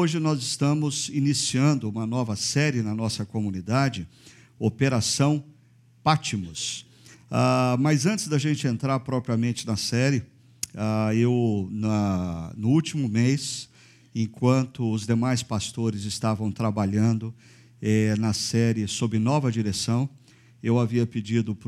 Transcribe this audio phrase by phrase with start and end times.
[0.00, 4.06] Hoje nós estamos iniciando uma nova série na nossa comunidade,
[4.56, 5.42] Operação
[6.04, 6.86] Pátimos.
[7.28, 10.22] Ah, mas antes da gente entrar propriamente na série,
[10.72, 13.68] ah, eu, na, no último mês,
[14.14, 17.34] enquanto os demais pastores estavam trabalhando
[17.82, 20.08] eh, na série sob nova direção,
[20.62, 21.58] eu havia pedido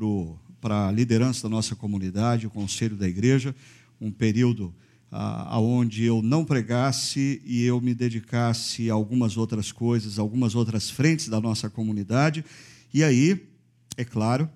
[0.61, 3.53] para a liderança da nossa comunidade, o conselho da igreja,
[4.01, 4.73] um período
[5.11, 11.28] aonde eu não pregasse e eu me dedicasse a algumas outras coisas, algumas outras frentes
[11.28, 12.44] da nossa comunidade.
[12.94, 13.44] E aí,
[13.97, 14.48] é claro,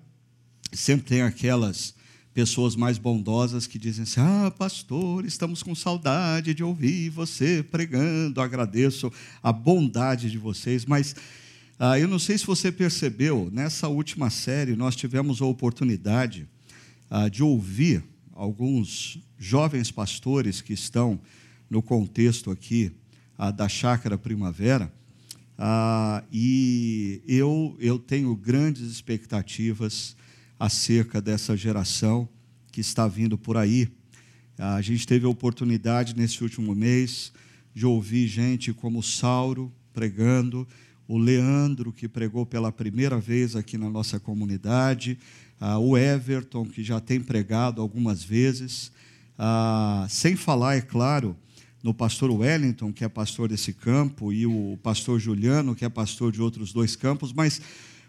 [0.71, 1.93] sempre tem aquelas
[2.33, 8.39] pessoas mais bondosas que dizem assim: Ah, pastor, estamos com saudade de ouvir você pregando.
[8.39, 9.11] Agradeço
[9.43, 11.15] a bondade de vocês, mas
[11.77, 16.47] ah, eu não sei se você percebeu, nessa última série nós tivemos a oportunidade
[17.09, 18.03] ah, de ouvir
[18.35, 21.19] alguns jovens pastores que estão
[21.69, 22.91] no contexto aqui
[23.37, 24.93] ah, da Chácara Primavera,
[25.57, 30.17] ah, e eu, eu tenho grandes expectativas
[30.59, 32.27] acerca dessa geração
[32.71, 33.87] que está vindo por aí.
[34.57, 37.31] Ah, a gente teve a oportunidade nesse último mês
[37.73, 40.67] de ouvir gente como Sauro pregando,
[41.07, 45.17] o Leandro, que pregou pela primeira vez aqui na nossa comunidade,
[45.59, 48.91] ah, o Everton, que já tem pregado algumas vezes,
[49.37, 51.35] ah, sem falar, é claro,
[51.83, 56.31] no pastor Wellington, que é pastor desse campo, e o pastor Juliano, que é pastor
[56.31, 57.61] de outros dois campos, mas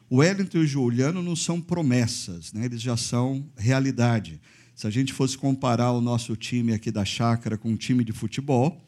[0.08, 2.64] o Wellington e o Juliano não são promessas, né?
[2.64, 4.40] eles já são realidade.
[4.74, 8.12] Se a gente fosse comparar o nosso time aqui da chácara com um time de
[8.12, 8.80] futebol,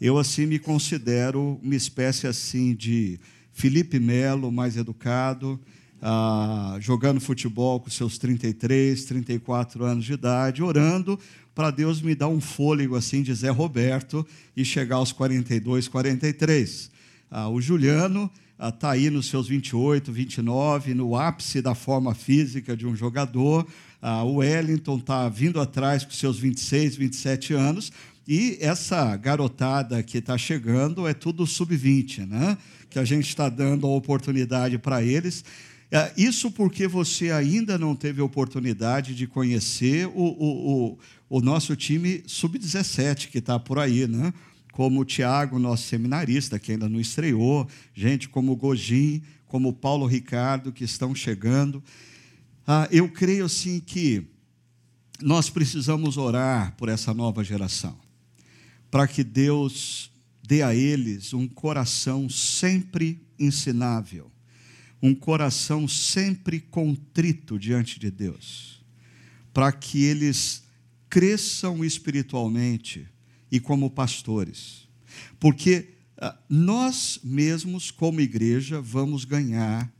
[0.00, 3.18] eu assim me considero uma espécie assim de
[3.52, 5.58] Felipe Melo mais educado,
[6.02, 11.18] ah, jogando futebol com seus 33, 34 anos de idade, orando
[11.54, 16.90] para Deus me dar um fôlego assim de Zé Roberto e chegar aos 42, 43.
[17.30, 22.76] Ah, o Juliano está ah, aí nos seus 28, 29, no ápice da forma física
[22.76, 23.66] de um jogador.
[24.02, 27.90] Ah, o Wellington está vindo atrás com seus 26, 27 anos.
[28.28, 32.58] E essa garotada que está chegando é tudo sub-20, né?
[32.90, 35.44] que a gente está dando a oportunidade para eles.
[35.90, 40.98] É, isso porque você ainda não teve oportunidade de conhecer o, o, o,
[41.28, 44.32] o nosso time sub-17 que está por aí, né?
[44.72, 49.72] como o Tiago, nosso seminarista, que ainda não estreou, gente como o Gojim, como o
[49.72, 51.82] Paulo Ricardo, que estão chegando.
[52.66, 54.26] Ah, eu creio sim que
[55.22, 57.96] nós precisamos orar por essa nova geração,
[58.90, 60.10] para que Deus
[60.46, 64.30] dê a eles um coração sempre ensinável
[65.02, 68.82] um coração sempre contrito diante de Deus,
[69.52, 70.64] para que eles
[71.08, 73.06] cresçam espiritualmente
[73.50, 74.88] e como pastores.
[75.38, 79.92] Porque ah, nós mesmos, como igreja, vamos ganhar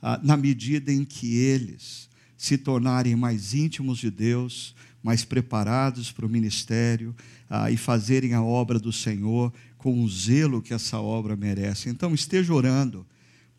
[0.00, 6.26] ah, na medida em que eles se tornarem mais íntimos de Deus, mais preparados para
[6.26, 7.14] o ministério
[7.48, 11.88] ah, e fazerem a obra do Senhor com o zelo que essa obra merece.
[11.88, 13.06] Então, esteja orando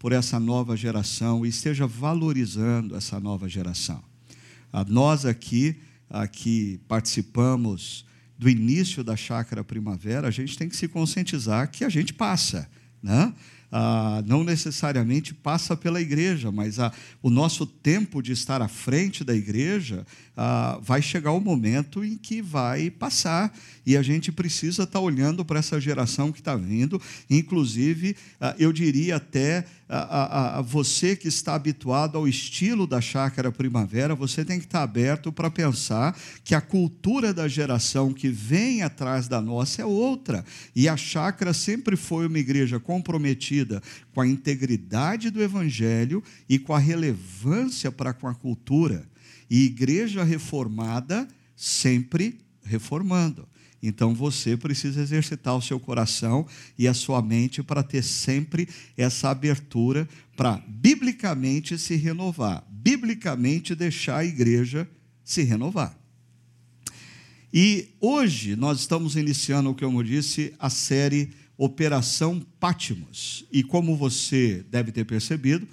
[0.04, 4.04] por essa nova geração e esteja valorizando essa nova geração.
[4.70, 5.78] Ah, nós aqui,
[6.10, 8.06] aqui participamos
[8.38, 12.70] do início da chácara primavera, a gente tem que se conscientizar que a gente passa,
[13.02, 13.34] né?
[13.76, 16.78] ah, não necessariamente passa pela igreja, mas
[17.24, 20.06] o nosso tempo de estar à frente da igreja
[20.38, 23.52] ah, vai chegar o momento em que vai passar
[23.84, 28.72] e a gente precisa estar olhando para essa geração que está vindo, inclusive, ah, eu
[28.72, 34.44] diria até a, a, a, você que está habituado ao estilo da chácara primavera, você
[34.44, 39.40] tem que estar aberto para pensar que a cultura da geração que vem atrás da
[39.40, 40.44] nossa é outra.
[40.76, 46.74] E a chácara sempre foi uma igreja comprometida com a integridade do evangelho e com
[46.74, 49.08] a relevância para com a cultura.
[49.50, 53.48] E igreja reformada sempre reformando.
[53.84, 56.48] Então você precisa exercitar o seu coração
[56.80, 60.08] e a sua mente para ter sempre essa abertura
[60.38, 64.90] para biblicamente se renovar, biblicamente deixar a igreja
[65.22, 66.00] se renovar.
[67.54, 73.46] E hoje nós estamos iniciando, como eu disse, a série Operação Pátimos.
[73.52, 75.68] E como você deve ter percebido,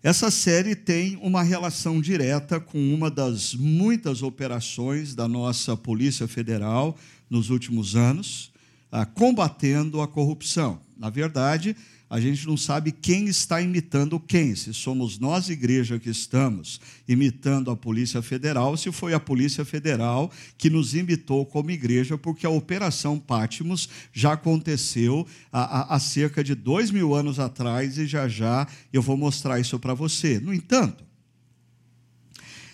[0.00, 6.96] Essa série tem uma relação direta com uma das muitas operações da nossa Polícia Federal
[7.28, 8.52] nos últimos anos,
[8.90, 10.80] ah, combatendo a corrupção.
[10.96, 11.76] Na verdade,
[12.10, 17.70] a gente não sabe quem está imitando quem, se somos nós, igreja, que estamos imitando
[17.70, 22.50] a Polícia Federal, se foi a Polícia Federal que nos imitou como igreja, porque a
[22.50, 28.66] Operação Pátimos já aconteceu há, há cerca de dois mil anos atrás e já já
[28.90, 30.40] eu vou mostrar isso para você.
[30.40, 31.04] No entanto,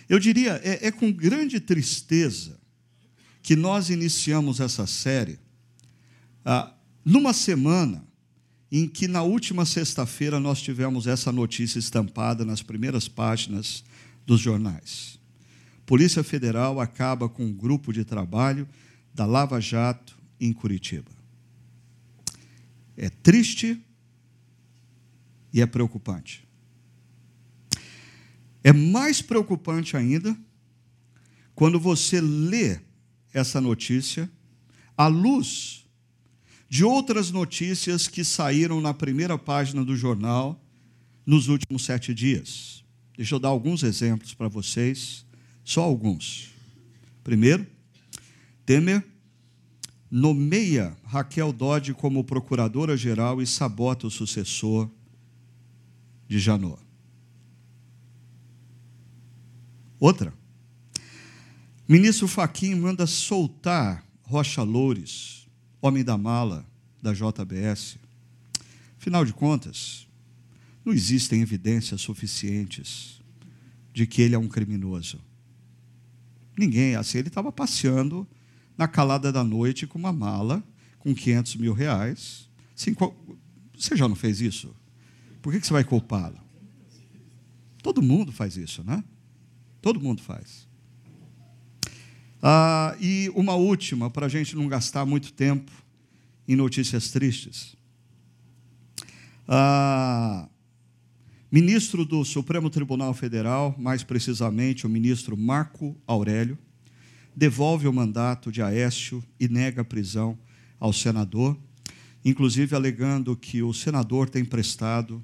[0.07, 2.57] eu diria, é, é com grande tristeza
[3.45, 5.37] que nós iniciamos essa série
[6.43, 6.73] ah,
[7.05, 8.03] numa semana
[8.71, 13.83] em que na última sexta-feira nós tivemos essa notícia estampada nas primeiras páginas
[14.25, 15.19] dos jornais.
[15.85, 18.67] Polícia Federal acaba com um grupo de trabalho
[19.13, 21.11] da Lava Jato em Curitiba.
[22.97, 23.79] É triste
[25.53, 26.47] e é preocupante.
[28.63, 30.35] É mais preocupante ainda
[31.53, 32.79] quando você lê
[33.35, 34.31] essa notícia
[34.97, 35.85] à luz
[36.69, 40.59] de outras notícias que saíram na primeira página do jornal
[41.25, 42.83] nos últimos sete dias.
[43.15, 45.25] Deixa eu dar alguns exemplos para vocês,
[45.63, 46.49] só alguns.
[47.23, 47.67] Primeiro,
[48.65, 49.03] Temer
[50.09, 54.89] nomeia Raquel Dodge como procuradora-geral e sabota o sucessor
[56.27, 56.81] de Janot.
[59.99, 60.33] Outra,
[61.87, 65.47] ministro Faquim manda soltar Rocha Loures,
[65.81, 66.65] homem da mala
[67.01, 67.97] da JBS.
[68.97, 70.07] Afinal de contas,
[70.83, 73.21] não existem evidências suficientes
[73.93, 75.21] de que ele é um criminoso.
[76.57, 78.27] Ninguém, assim, ele estava passeando
[78.77, 80.63] na calada da noite com uma mala
[80.99, 82.49] com 500 mil reais.
[82.75, 84.75] você já não fez isso?
[85.41, 86.39] Por que você vai culpá-lo?
[87.83, 89.03] Todo mundo faz isso, né?
[89.81, 90.67] Todo mundo faz.
[92.47, 95.71] Ah, e uma última, para a gente não gastar muito tempo
[96.47, 97.75] em notícias tristes.
[99.47, 100.47] Ah,
[101.51, 106.55] ministro do Supremo Tribunal Federal, mais precisamente o ministro Marco Aurélio,
[107.35, 110.37] devolve o mandato de Aécio e nega prisão
[110.79, 111.57] ao senador,
[112.23, 115.19] inclusive alegando que o senador tem prestado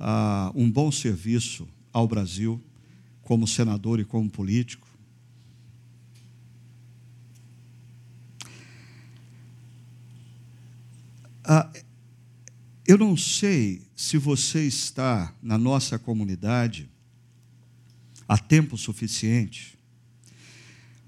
[0.00, 2.58] ah, um bom serviço ao Brasil
[3.20, 4.85] como senador e como político
[11.48, 11.70] Ah,
[12.84, 16.90] eu não sei se você está na nossa comunidade
[18.26, 19.78] há tempo suficiente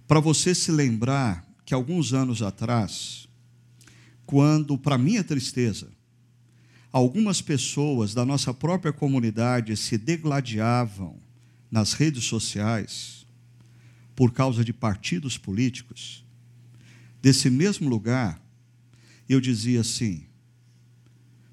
[0.07, 3.28] para você se lembrar que alguns anos atrás,
[4.25, 5.90] quando, para minha tristeza,
[6.92, 11.18] algumas pessoas da nossa própria comunidade se degladiavam
[11.68, 13.26] nas redes sociais
[14.14, 16.25] por causa de partidos políticos,
[17.21, 18.40] desse mesmo lugar,
[19.28, 20.28] eu dizia assim: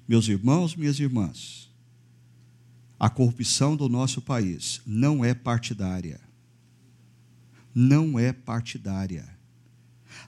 [0.08, 1.70] meus irmãos, minhas irmãs,
[2.98, 6.20] a corrupção do nosso país não é partidária.
[7.74, 9.28] Não é partidária.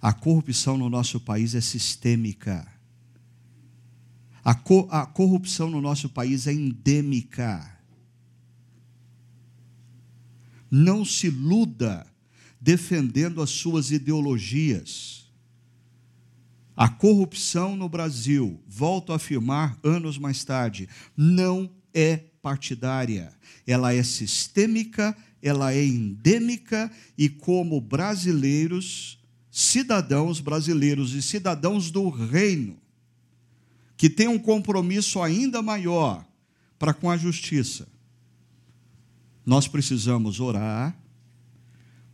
[0.03, 2.67] A corrupção no nosso país é sistêmica.
[4.45, 7.79] A, co a corrupção no nosso país é endêmica.
[10.71, 12.07] Não se iluda
[12.61, 15.18] defendendo as suas ideologias
[16.79, 23.33] a corrupção no Brasil, volto a afirmar anos mais tarde, não é partidária.
[23.67, 29.19] Ela é sistêmica, ela é endêmica e, como brasileiros,
[29.51, 32.79] cidadãos brasileiros e cidadãos do reino,
[33.97, 36.25] que têm um compromisso ainda maior
[36.79, 37.89] para com a justiça,
[39.45, 40.97] nós precisamos orar,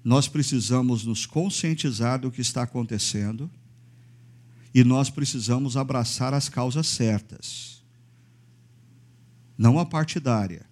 [0.02, 3.50] nós precisamos nos conscientizar do que está acontecendo
[4.75, 7.81] e nós precisamos abraçar as causas certas.
[9.57, 10.66] Não a partidária,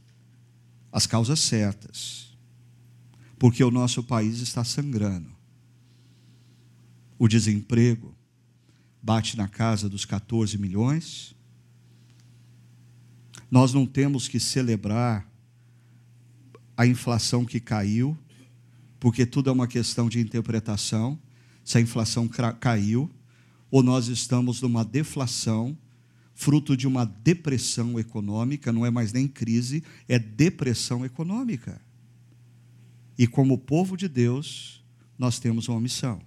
[0.91, 2.37] as causas certas.
[3.39, 5.31] Porque o nosso país está sangrando.
[7.17, 8.13] O desemprego
[9.01, 11.37] bate na casa dos 14 milhões.
[13.49, 15.31] Nós não temos que celebrar
[16.77, 18.19] a inflação que caiu,
[18.99, 21.17] porque tudo é uma questão de interpretação.
[21.65, 22.29] Se a inflação
[22.59, 23.09] caiu,
[23.73, 25.77] ou nós estamos numa deflação,
[26.35, 31.81] fruto de uma depressão econômica, não é mais nem crise, é depressão econômica.
[33.17, 34.85] E como povo de Deus,
[35.19, 36.21] nós temos uma missão.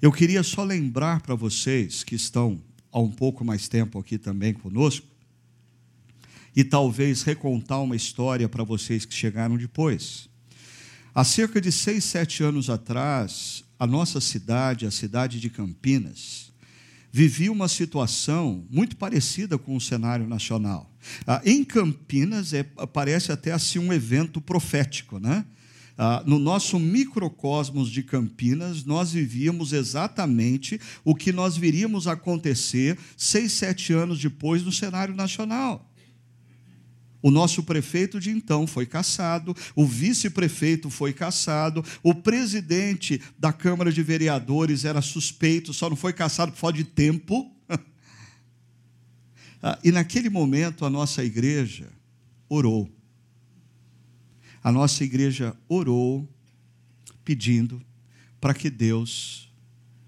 [0.00, 2.58] Eu queria só lembrar para vocês que estão
[2.90, 5.06] há um pouco mais tempo aqui também conosco,
[6.56, 10.26] e talvez recontar uma história para vocês que chegaram depois.
[11.14, 16.52] Há cerca de seis, sete anos atrás, a nossa cidade, a cidade de Campinas,
[17.10, 20.90] vivia uma situação muito parecida com o cenário nacional.
[21.26, 25.44] Ah, em Campinas, é, parece até assim um evento profético, né?
[25.96, 33.52] Ah, no nosso microcosmos de Campinas, nós vivíamos exatamente o que nós viríamos acontecer seis,
[33.52, 35.87] sete anos depois no cenário nacional.
[37.20, 43.90] O nosso prefeito de então foi cassado, o vice-prefeito foi cassado, o presidente da Câmara
[43.92, 47.52] de Vereadores era suspeito, só não foi cassado por falta de tempo.
[49.60, 51.88] Ah, e naquele momento a nossa igreja
[52.48, 52.88] orou.
[54.62, 56.28] A nossa igreja orou
[57.24, 57.82] pedindo
[58.40, 59.52] para que Deus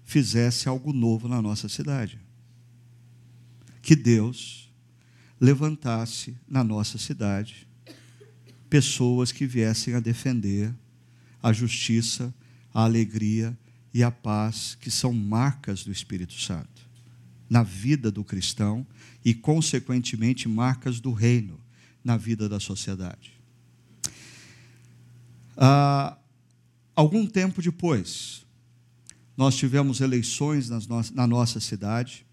[0.05, 2.17] fizesse algo novo na nossa cidade.
[3.81, 4.60] Que Deus
[5.41, 7.67] levantasse na nossa cidade
[8.69, 10.71] pessoas que viessem a defender
[11.41, 12.31] a justiça,
[12.71, 13.57] a alegria
[13.91, 16.87] e a paz, que são marcas do Espírito Santo,
[17.49, 18.85] na vida do cristão
[19.25, 21.59] e, consequentemente, marcas do reino
[22.03, 23.33] na vida da sociedade.
[25.57, 26.17] Ah,
[26.95, 28.45] algum tempo depois,
[29.35, 30.79] nós tivemos eleições no
[31.13, 32.25] na nossa cidade,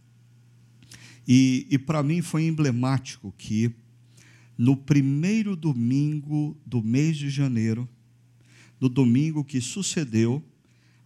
[1.29, 3.71] e, e para mim foi emblemático que,
[4.57, 7.87] no primeiro domingo do mês de janeiro,
[8.81, 10.43] no domingo que sucedeu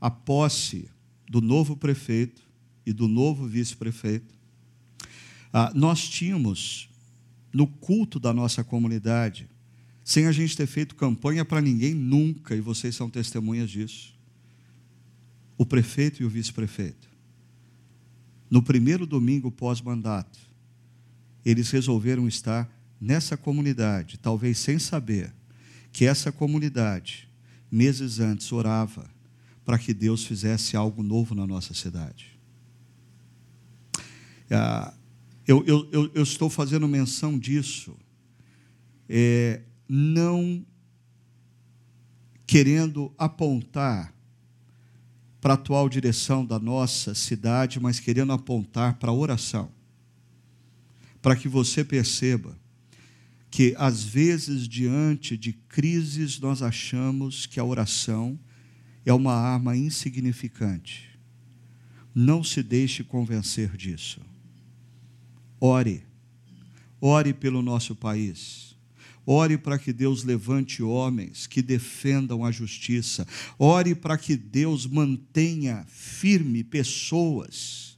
[0.01, 0.89] a posse
[1.29, 2.41] do novo prefeito
[2.87, 4.33] e do novo vice-prefeito,
[5.53, 6.89] ah, nós tínhamos
[7.53, 9.49] no culto da nossa comunidade
[10.05, 14.15] sem a gente ter feito campanha para ninguém nunca, e vocês são testemunhas disso.
[15.57, 17.12] O prefeito e o vice-prefeito.
[18.53, 20.39] No primeiro domingo pós-mandato,
[21.43, 25.33] eles resolveram estar nessa comunidade, talvez sem saber
[25.91, 27.27] que essa comunidade,
[27.71, 29.11] meses antes, orava
[29.65, 32.39] para que Deus fizesse algo novo na nossa cidade.
[34.51, 34.93] Ah,
[35.49, 37.97] eu, eu, eu, eu, estou fazendo menção disso.
[39.09, 40.63] É, não
[42.47, 44.15] querendo apontar
[45.43, 49.73] para a atual direção da nossa cidade, mas querendo apontar para a oração.
[51.21, 52.57] Para que você perceba
[53.51, 58.39] que, às vezes, diante de crises, nós achamos que a oração
[59.05, 61.19] é uma arma insignificante.
[62.15, 64.21] Não se deixe convencer disso.
[65.61, 66.05] Ore.
[67.01, 68.72] Ore pelo nosso país
[69.25, 73.25] Ore para que Deus levante homens que defendam a justiça.
[73.59, 77.97] Ore para que Deus mantenha firme pessoas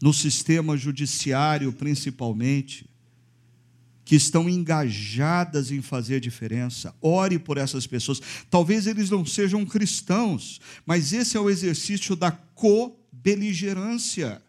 [0.00, 2.88] no sistema judiciário, principalmente,
[4.04, 6.94] que estão engajadas em fazer diferença.
[7.00, 8.20] Ore por essas pessoas.
[8.48, 14.40] Talvez eles não sejam cristãos, mas esse é o exercício da co-beligerância.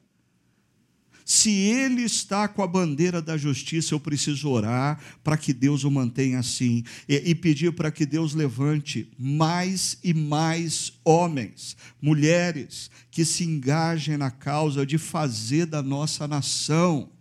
[1.32, 5.92] Se ele está com a bandeira da justiça, eu preciso orar para que Deus o
[5.92, 13.24] mantenha assim e, e pedir para que Deus levante mais e mais homens, mulheres que
[13.24, 17.12] se engajem na causa de fazer da nossa nação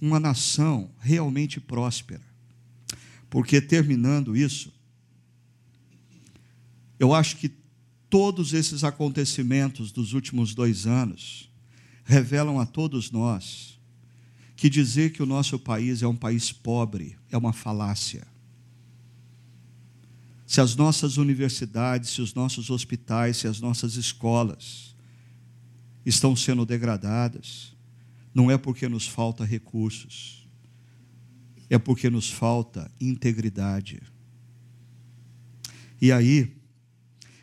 [0.00, 2.24] uma nação realmente próspera.
[3.28, 4.72] Porque terminando isso,
[6.98, 7.52] eu acho que
[8.08, 11.45] todos esses acontecimentos dos últimos dois anos,
[12.06, 13.78] revelam a todos nós
[14.54, 18.26] que dizer que o nosso país é um país pobre é uma falácia.
[20.46, 24.94] Se as nossas universidades, se os nossos hospitais, se as nossas escolas
[26.06, 27.74] estão sendo degradadas,
[28.32, 30.48] não é porque nos falta recursos,
[31.68, 34.00] é porque nos falta integridade.
[36.00, 36.56] E aí,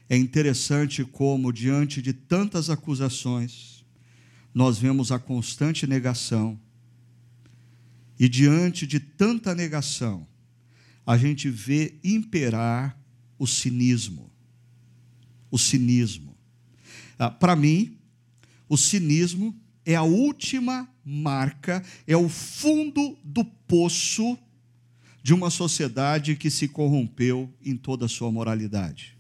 [0.10, 3.73] é interessante como, diante de tantas acusações,
[4.53, 6.60] nós vemos a constante negação.
[8.19, 10.27] E diante de tanta negação,
[11.05, 12.98] a gente vê imperar
[13.38, 14.31] o cinismo.
[15.50, 16.36] O cinismo.
[17.17, 17.98] Ah, Para mim,
[18.69, 19.55] o cinismo
[19.86, 24.38] é a última marca, é o fundo do poço
[25.22, 29.17] de uma sociedade que se corrompeu em toda a sua moralidade.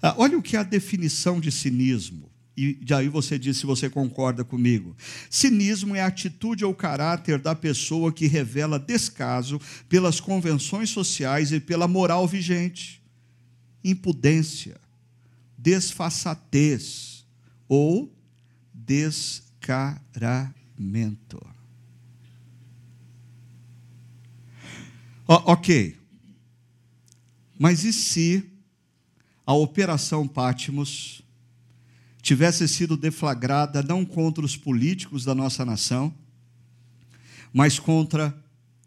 [0.00, 2.29] Ah, olha o que é a definição de cinismo.
[2.60, 4.94] E aí você diz se você concorda comigo.
[5.30, 11.60] Cinismo é a atitude ou caráter da pessoa que revela descaso pelas convenções sociais e
[11.60, 13.00] pela moral vigente.
[13.82, 14.78] Impudência,
[15.56, 17.24] desfaçatez
[17.66, 18.14] ou
[18.74, 21.40] descaramento.
[25.26, 25.96] ok.
[27.58, 28.50] Mas e se
[29.46, 31.19] a Operação Pátimos
[32.30, 36.14] tivesse sido deflagrada não contra os políticos da nossa nação,
[37.52, 38.32] mas contra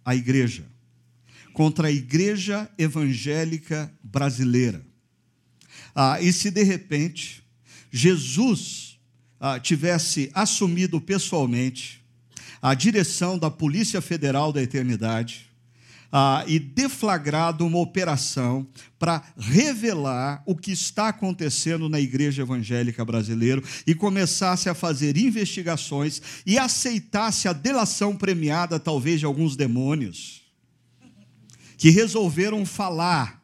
[0.05, 0.63] a igreja,
[1.51, 4.81] contra a igreja evangélica brasileira.
[5.93, 7.43] Ah, e se de repente
[7.91, 8.97] Jesus
[9.41, 12.01] ah, tivesse assumido pessoalmente
[12.61, 15.51] a direção da Polícia Federal da Eternidade,
[16.15, 18.67] ah, e deflagrado uma operação
[18.99, 26.21] para revelar o que está acontecendo na igreja evangélica brasileira e começasse a fazer investigações
[26.45, 30.43] e aceitasse a delação premiada, talvez, de alguns demônios
[31.77, 33.41] que resolveram falar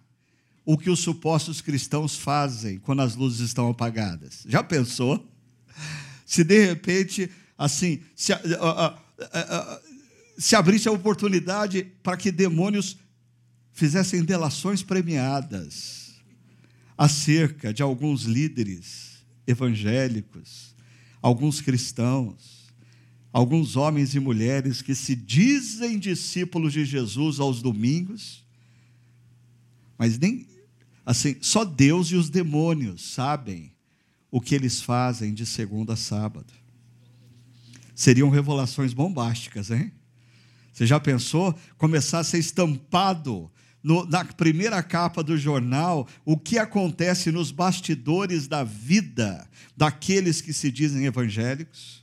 [0.63, 4.43] o que os supostos cristãos fazem quando as luzes estão apagadas.
[4.47, 5.27] Já pensou?
[6.23, 8.31] Se de repente, assim, se,
[10.39, 12.97] se abrisse a oportunidade para que demônios
[13.73, 16.15] fizessem delações premiadas
[16.97, 20.73] acerca de alguns líderes evangélicos,
[21.21, 22.71] alguns cristãos,
[23.33, 28.45] alguns homens e mulheres que se dizem discípulos de Jesus aos domingos,
[29.97, 30.47] mas nem
[31.05, 33.73] assim, só Deus e os demônios sabem
[34.31, 36.53] o que eles fazem de segunda a sábado.
[37.93, 39.91] Seriam revelações bombásticas, hein?
[40.79, 43.51] Você já pensou começar a ser estampado
[43.83, 50.53] no, na primeira capa do jornal o que acontece nos bastidores da vida daqueles que
[50.53, 52.01] se dizem evangélicos?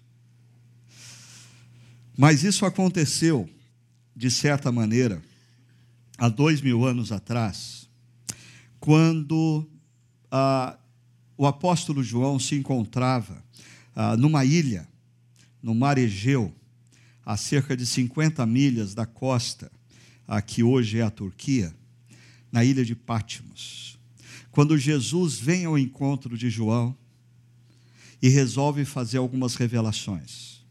[2.19, 3.49] Mas isso aconteceu,
[4.15, 5.23] de certa maneira,
[6.19, 7.89] há dois mil anos atrás,
[8.79, 9.67] quando
[10.31, 10.77] ah,
[11.35, 13.43] o apóstolo João se encontrava
[13.95, 14.87] ah, numa ilha,
[15.63, 16.55] no mar Egeu,
[17.27, 19.71] a cerca de 50 milhas da costa,
[20.29, 21.75] a que hoje é a Turquia,
[22.53, 23.99] na ilha de Patmos.
[24.53, 26.97] Quando Jesus vem ao encontro de João
[28.23, 30.65] e resolve fazer algumas revelações.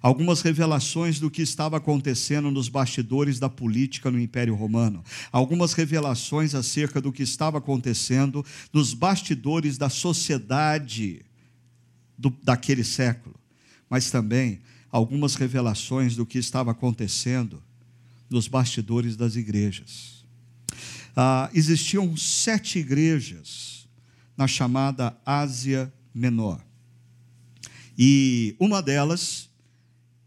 [0.00, 5.04] Algumas revelações do que estava acontecendo nos bastidores da política no Império Romano.
[5.30, 11.26] Algumas revelações acerca do que estava acontecendo nos bastidores da sociedade
[12.16, 13.34] do, daquele século.
[13.90, 17.62] Mas também algumas revelações do que estava acontecendo
[18.28, 20.24] nos bastidores das igrejas.
[21.14, 23.88] Ah, existiam sete igrejas
[24.36, 26.60] na chamada Ásia Menor.
[27.96, 29.48] E uma delas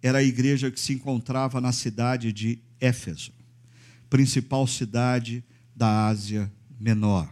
[0.02, 3.32] era a igreja que se encontrava na cidade de Éfeso,
[4.10, 5.44] principal cidade
[5.76, 7.32] da Ásia Menor.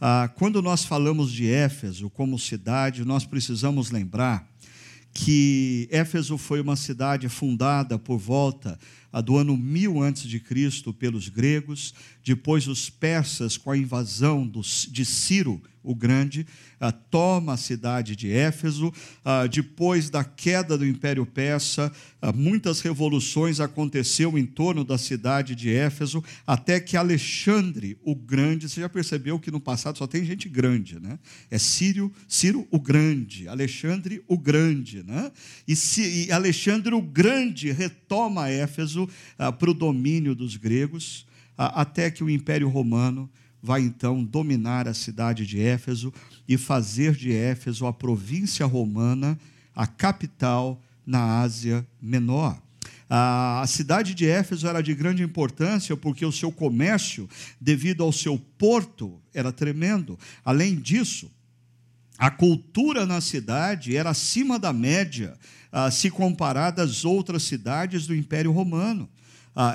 [0.00, 4.51] Ah, quando nós falamos de Éfeso como cidade, nós precisamos lembrar
[5.12, 8.78] que Éfeso foi uma cidade fundada por volta
[9.24, 10.42] do ano 1000 a.C.
[10.98, 11.92] pelos gregos,
[12.24, 14.50] depois os persas, com a invasão
[14.90, 16.46] de Ciro o Grande,
[16.78, 18.92] ah, toma a cidade de Éfeso.
[19.24, 25.54] Ah, depois da queda do Império Persa, ah, muitas revoluções aconteceram em torno da cidade
[25.54, 30.24] de Éfeso, até que Alexandre o Grande, você já percebeu que no passado só tem
[30.24, 31.18] gente grande, né?
[31.50, 35.32] É Círio, Ciro o Grande, Alexandre o Grande, né?
[35.66, 42.30] E, e Alexandre o Grande retoma Éfeso para o domínio dos gregos, até que o
[42.30, 43.30] Império Romano
[43.62, 46.12] vai então dominar a cidade de Éfeso
[46.48, 49.38] e fazer de Éfeso a província romana,
[49.74, 52.60] a capital na Ásia Menor.
[53.08, 57.28] A cidade de Éfeso era de grande importância porque o seu comércio,
[57.60, 60.18] devido ao seu porto, era tremendo.
[60.44, 61.30] Além disso,
[62.16, 65.36] a cultura na cidade era acima da média,
[65.90, 69.08] se comparada às outras cidades do Império Romano.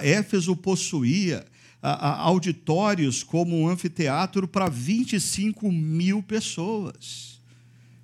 [0.02, 1.46] Éfeso possuía
[1.82, 7.40] auditórios como um anfiteatro para 25 mil pessoas.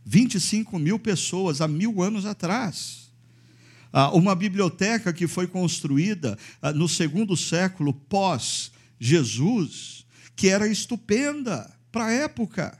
[0.05, 3.11] 25 mil pessoas há mil anos atrás.
[4.13, 6.37] Uma biblioteca que foi construída
[6.75, 10.05] no segundo século pós-Jesus,
[10.35, 12.77] que era estupenda para a época.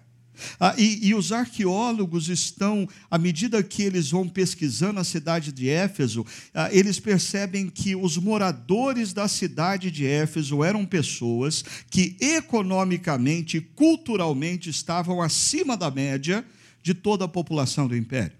[0.59, 5.69] Ah, e, e, os arqueólogos estão, à medida que eles vão pesquisando a cidade de
[5.69, 13.57] Éfeso, ah, eles percebem que os moradores da cidade de Éfeso eram pessoas que economicamente
[13.57, 16.45] e culturalmente estavam acima da média
[16.81, 18.37] de toda a população do império.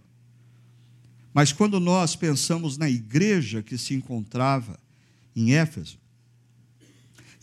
[1.34, 4.80] Mas quando nós pensamos na igreja que se encontrava
[5.36, 5.98] em Éfeso,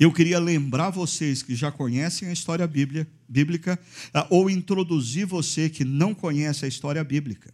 [0.00, 3.78] eu queria lembrar vocês que já conhecem a história bíblica,
[4.14, 7.52] ah, ou introduzir você que não conhece a história bíblica.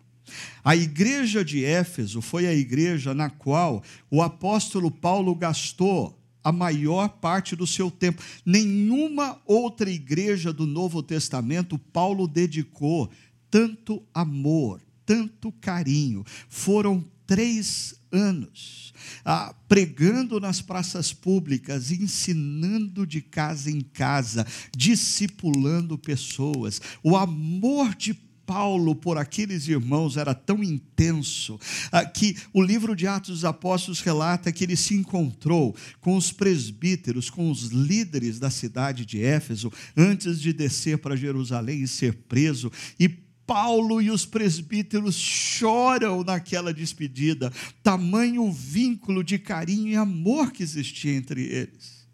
[0.64, 7.08] A igreja de Éfeso foi a igreja na qual o apóstolo Paulo gastou a maior
[7.08, 8.22] parte do seu tempo.
[8.44, 13.10] Nenhuma outra igreja do Novo Testamento Paulo dedicou
[13.50, 16.24] tanto amor, tanto carinho.
[16.48, 18.86] Foram três anos
[19.24, 26.80] ah, pregando nas praças públicas, ensinando de casa em casa, discipulando pessoas.
[27.02, 31.58] O amor de Paulo por aqueles irmãos era tão intenso
[31.90, 36.30] ah, que o livro de Atos dos Apóstolos relata que ele se encontrou com os
[36.30, 42.14] presbíteros, com os líderes da cidade de Éfeso, antes de descer para Jerusalém e ser
[42.28, 42.70] preso.
[43.00, 50.62] E Paulo e os presbíteros choram naquela despedida, tamanho vínculo de carinho e amor que
[50.62, 52.06] existia entre eles.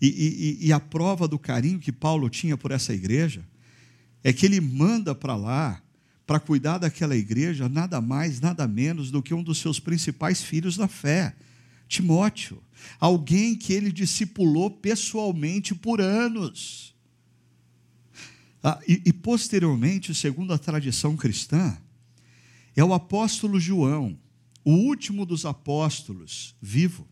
[0.00, 0.06] E,
[0.60, 3.44] e, e a prova do carinho que Paulo tinha por essa igreja
[4.22, 5.82] é que ele manda para lá,
[6.26, 10.76] para cuidar daquela igreja, nada mais, nada menos do que um dos seus principais filhos
[10.76, 11.34] da fé,
[11.88, 12.62] Timóteo,
[13.00, 16.94] alguém que ele discipulou pessoalmente por anos.
[18.62, 21.76] Ah, e, e posteriormente, segundo a tradição cristã,
[22.76, 24.18] é o apóstolo João,
[24.64, 27.06] o último dos apóstolos vivo,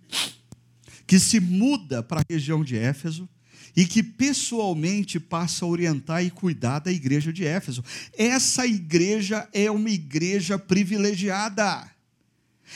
[1.06, 3.28] que se muda para a região de Éfeso
[3.76, 7.84] e que pessoalmente passa a orientar e cuidar da igreja de Éfeso.
[8.16, 11.90] Essa igreja é uma igreja privilegiada.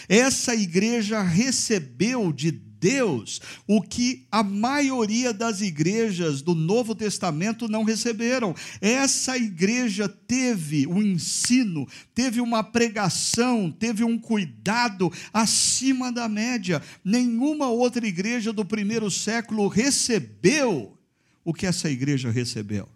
[0.08, 7.84] Essa igreja recebeu de Deus o que a maioria das igrejas do Novo Testamento não
[7.84, 8.54] receberam.
[8.80, 16.82] Essa igreja teve um ensino, teve uma pregação, teve um cuidado acima da média.
[17.04, 20.96] Nenhuma outra igreja do primeiro século recebeu
[21.44, 22.88] o que essa igreja recebeu.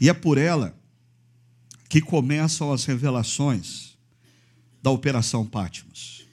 [0.00, 0.76] E é por ela
[1.88, 3.96] que começam as revelações
[4.82, 6.23] da Operação Pátimos.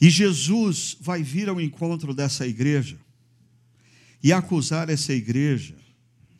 [0.00, 2.98] E Jesus vai vir ao encontro dessa igreja
[4.22, 5.76] e acusar essa igreja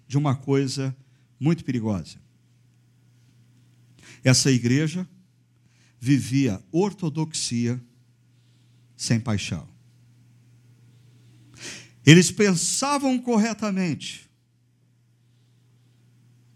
[0.07, 0.97] de uma coisa
[1.39, 2.19] muito perigosa.
[4.23, 5.09] Essa igreja
[6.01, 7.83] vivia ortodoxia
[8.97, 9.69] sem paixão.
[12.07, 14.31] Eles pensavam corretamente,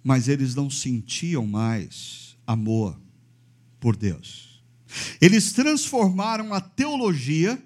[0.02, 2.98] mas eles não sentiam mais amor
[3.80, 4.47] por Deus.
[5.20, 7.62] Eles transformaram a teologia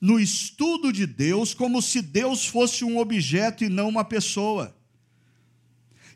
[0.00, 4.74] no estudo de Deus como se Deus fosse um objeto e não uma pessoa.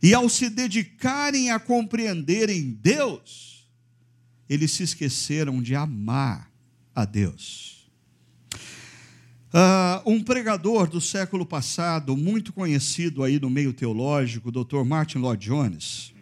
[0.03, 3.69] E ao se dedicarem a compreenderem Deus,
[4.49, 6.51] eles se esqueceram de amar
[6.95, 7.91] a Deus.
[9.55, 14.83] Uh, um pregador do século passado, muito conhecido aí no meio teológico, o Dr.
[14.85, 16.14] Martin Lloyd Jones,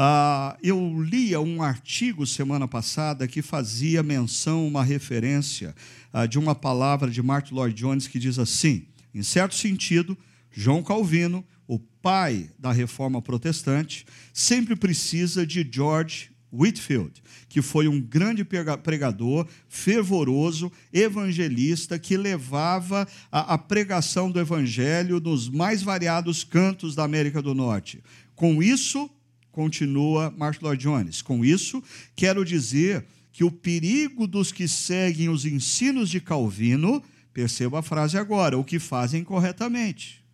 [0.00, 5.74] ah, eu lia um artigo semana passada que fazia menção, uma referência
[6.12, 10.16] ah, de uma palavra de Martin Lloyd Jones que diz assim: em certo sentido,
[10.52, 18.00] João Calvino, o pai da reforma protestante, sempre precisa de George Whitfield, que foi um
[18.00, 26.94] grande pregador, fervoroso, evangelista, que levava a, a, pregação do evangelho nos mais variados cantos
[26.94, 28.00] da América do Norte.
[28.36, 29.10] Com isso,
[29.58, 31.20] Continua Martin Lloyd Jones.
[31.20, 31.82] Com isso,
[32.14, 37.02] quero dizer que o perigo dos que seguem os ensinos de Calvino,
[37.34, 40.24] perceba a frase agora, o que fazem corretamente,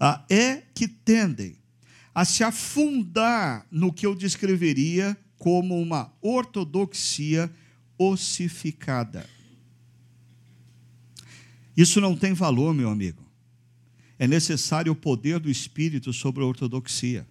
[0.00, 1.54] ah, é que tendem
[2.12, 7.48] a se afundar no que eu descreveria como uma ortodoxia
[7.96, 9.30] ossificada.
[11.76, 13.24] Isso não tem valor, meu amigo.
[14.18, 17.24] É necessário o poder do Espírito sobre a ortodoxia.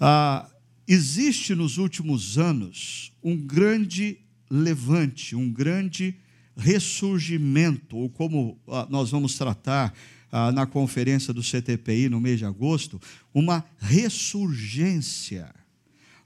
[0.00, 0.48] Ah,
[0.88, 4.18] existe nos últimos anos um grande
[4.50, 6.16] levante, um grande
[6.56, 9.94] ressurgimento, ou como ah, nós vamos tratar
[10.32, 13.00] ah, na conferência do CTPI no mês de agosto,
[13.34, 15.54] uma ressurgência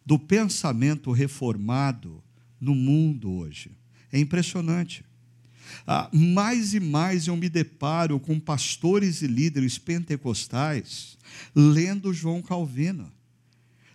[0.07, 2.23] do pensamento reformado
[2.61, 3.73] no mundo hoje.
[4.13, 5.05] É impressionante.
[5.87, 11.19] Ah, mais e mais eu me deparo com pastores e líderes pentecostais
[11.55, 13.11] lendo João Calvino.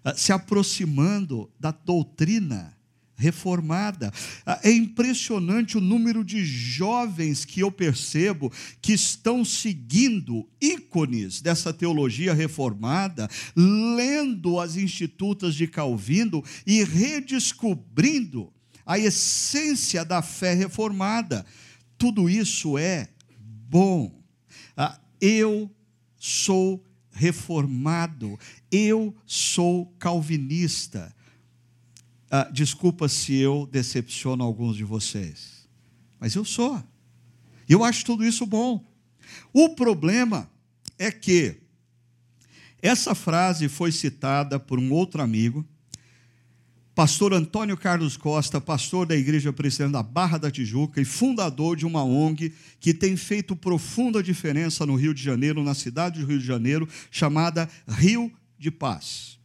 [0.04, 2.78] Ah, se aproximando da doutrina
[3.20, 4.12] reformada.
[4.46, 11.74] Ah, é impressionante o número de jovens que eu percebo que estão seguindo ícones dessa
[11.74, 18.52] teologia reformada, lendo as institutas de Calvino e redescobrindo
[18.86, 21.46] a essência da fé reformada.
[21.98, 23.10] Tudo isso é
[23.70, 24.24] bom.
[24.76, 25.70] Ah, eu
[26.18, 28.40] sou reformado.
[28.72, 31.14] Eu sou calvinista.
[32.32, 35.68] ah, desculpa se eu decepciono alguns de vocês,
[36.20, 36.84] mas eu sou.
[37.68, 38.86] Eu acho tudo isso bom.
[39.54, 40.50] O problema
[40.98, 41.62] é que
[42.82, 45.66] essa frase foi citada por um outro amigo,
[47.00, 51.86] pastor Antônio Carlos Costa, pastor da Igreja Presbiteriana da Barra da Tijuca e fundador de
[51.86, 56.40] uma ONG que tem feito profunda diferença no Rio de Janeiro, na cidade do Rio
[56.40, 59.40] de Janeiro, chamada Rio de Paz.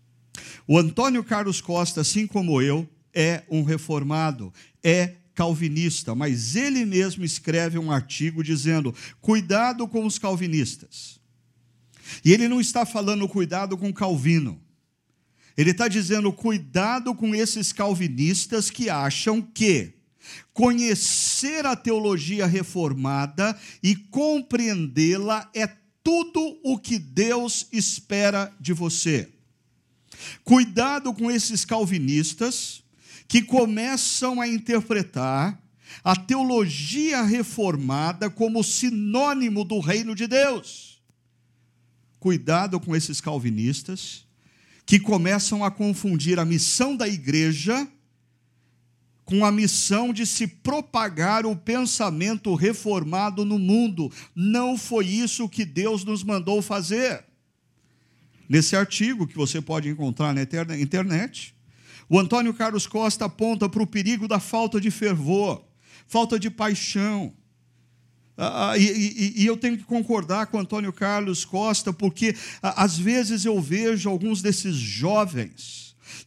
[0.67, 7.25] O Antônio Carlos Costa, assim como eu, é um reformado, é calvinista, mas ele mesmo
[7.25, 11.21] escreve um artigo dizendo: cuidado com os calvinistas.
[12.25, 14.64] E ele não está falando cuidado com Calvino.
[15.57, 19.95] Ele está dizendo cuidado com esses calvinistas que acham que
[20.53, 25.67] conhecer a teologia reformada e compreendê-la é
[26.03, 29.31] tudo o que Deus espera de você.
[30.43, 32.83] Cuidado com esses calvinistas
[33.29, 35.61] que começam a interpretar
[36.03, 41.03] a teologia reformada como sinônimo do reino de Deus.
[42.19, 44.25] Cuidado com esses calvinistas
[44.87, 47.89] que começam a confundir a missão da igreja
[49.25, 54.13] com a missão de se propagar o pensamento reformado no mundo.
[54.35, 57.25] Não foi isso que Deus nos mandou fazer.
[58.49, 60.43] Nesse artigo que você pode encontrar na
[60.79, 61.55] internet,
[62.09, 65.65] o Antônio Carlos Costa aponta para o perigo da falta de fervor,
[66.07, 67.33] falta de paixão.
[68.37, 72.85] Ah, ah e, e, e, eu tenho que concordar com Antônio Carlos Costa, porque ah,
[72.85, 75.84] às vezes eu vejo alguns desses jovens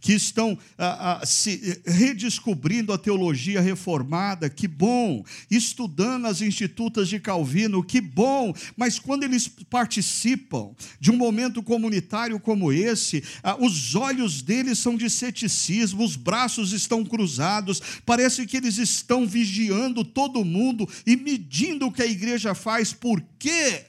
[0.08, 7.20] que estão ah, ah, se redescobrindo a teologia reformada, que bom, estudando as institutas de
[7.20, 13.96] Calvino, que bom, mas quando eles participam de um momento comunitário como esse, ah, os
[13.96, 20.46] olhos deles são de ceticismo, os braços estão cruzados, parece que eles estão vigiando todo
[20.46, 23.84] mundo e medindo o que a igreja faz, por quê?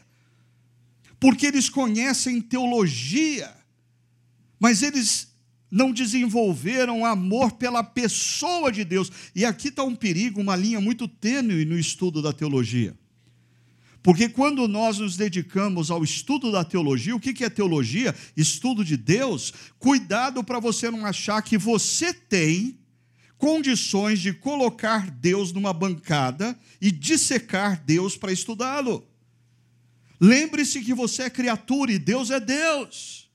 [1.20, 3.54] Porque eles conhecem teologia,
[4.59, 5.28] mas eles
[5.70, 9.11] não desenvolveram amor pela pessoa de Deus.
[9.35, 12.96] E aqui está um perigo, uma linha muito tênue no estudo da teologia.
[14.02, 18.14] Porque quando nós nos dedicamos ao estudo da teologia, o que é teologia?
[18.37, 19.52] Estudo de Deus.
[19.78, 22.78] Cuidado para você não achar que você tem
[23.37, 29.07] condições de colocar Deus numa bancada e dissecar Deus para estudá-lo.
[30.20, 33.28] Lembre-se que você é criatura e Deus é Deus.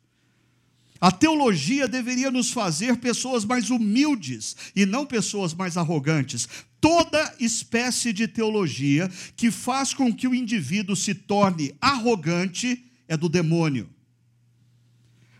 [1.03, 6.47] A teologia deveria nos fazer pessoas mais humildes e não pessoas mais arrogantes.
[6.79, 13.27] Toda espécie de teologia que faz com que o indivíduo se torne arrogante é do
[13.27, 13.89] demônio.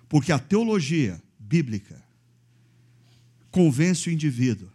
[0.10, 2.04] Porque a teologia bíblica
[3.50, 4.70] convence o indivíduo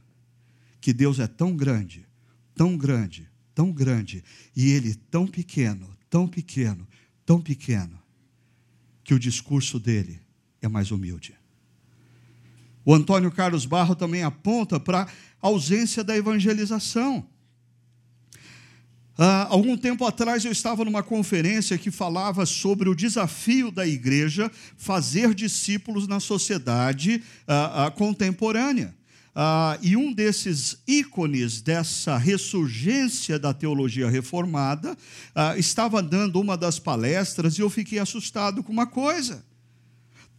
[0.80, 2.06] que Deus é tão grande,
[2.54, 4.24] tão grande, tão grande,
[4.56, 6.88] e ele tão pequeno, tão pequeno,
[7.26, 8.02] tão pequeno,
[9.04, 10.26] que o discurso dele
[10.60, 11.34] é mais humilde.
[12.84, 15.08] O Antônio Carlos Barro também aponta para a
[15.42, 17.26] ausência da evangelização.
[19.18, 24.48] Uh, algum tempo atrás eu estava numa conferência que falava sobre o desafio da igreja
[24.76, 28.94] fazer discípulos na sociedade uh, uh, contemporânea.
[29.82, 34.96] e um desses ícones dessa ressurgência da teologia reformada
[35.56, 39.44] estava dando uma das palestras e eu fiquei assustado com uma coisa.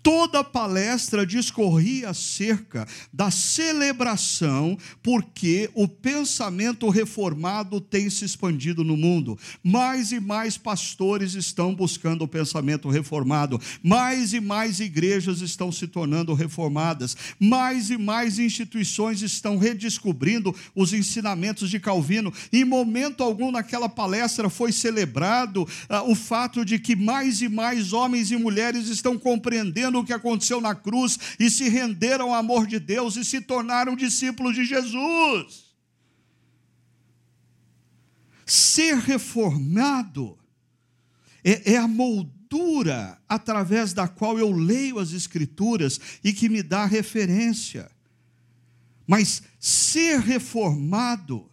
[0.01, 9.37] Toda palestra discorria acerca da celebração, porque o pensamento reformado tem se expandido no mundo.
[9.61, 15.85] Mais e mais pastores estão buscando o pensamento reformado, mais e mais igrejas estão se
[15.85, 22.33] tornando reformadas, mais e mais instituições estão redescobrindo os ensinamentos de Calvino.
[22.53, 27.91] Em momento algum naquela palestra foi celebrado ah, o fato de que mais e mais
[27.91, 32.67] homens e mulheres estão compreendendo o que aconteceu na cruz e se renderam ao amor
[32.67, 35.69] de Deus e se tornaram discípulos de Jesus.
[38.45, 40.37] Ser reformado
[41.43, 46.85] é, é a moldura através da qual eu leio as Escrituras e que me dá
[46.85, 47.89] referência.
[49.05, 51.49] Mas ser reformado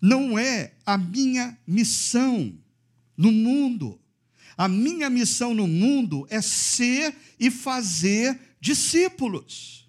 [0.00, 2.52] não é a minha missão
[3.16, 3.98] no mundo.
[4.56, 9.88] A minha missão no mundo é ser e fazer discípulos.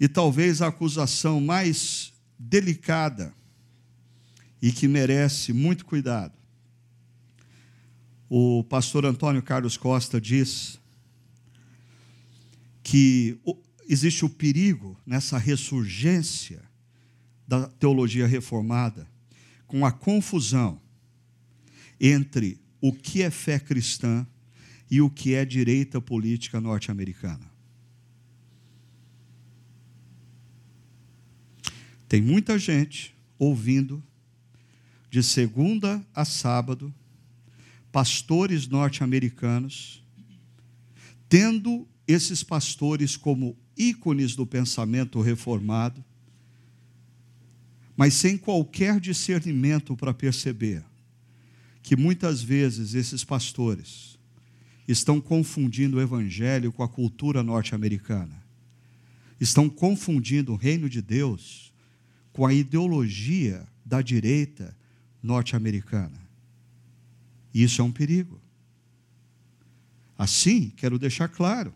[0.00, 3.34] E talvez a acusação mais delicada
[4.60, 6.36] e que merece muito cuidado.
[8.28, 10.78] O pastor Antônio Carlos Costa diz
[12.82, 13.38] que
[13.88, 16.62] existe o perigo nessa ressurgência
[17.46, 19.08] da teologia reformada
[19.66, 20.80] com a confusão
[22.00, 24.26] entre o que é fé cristã
[24.90, 27.50] e o que é direita política norte-americana.
[32.08, 34.02] Tem muita gente ouvindo
[35.10, 36.92] de segunda a sábado
[37.92, 40.02] pastores norte-americanos,
[41.28, 46.02] tendo esses pastores como ícones do pensamento reformado,
[47.96, 50.84] mas sem qualquer discernimento para perceber
[51.88, 54.18] que muitas vezes esses pastores
[54.86, 58.44] estão confundindo o evangelho com a cultura norte-americana.
[59.40, 61.72] Estão confundindo o reino de Deus
[62.30, 64.76] com a ideologia da direita
[65.22, 66.20] norte-americana.
[67.54, 68.38] Isso é um perigo.
[70.18, 71.72] Assim, quero deixar claro: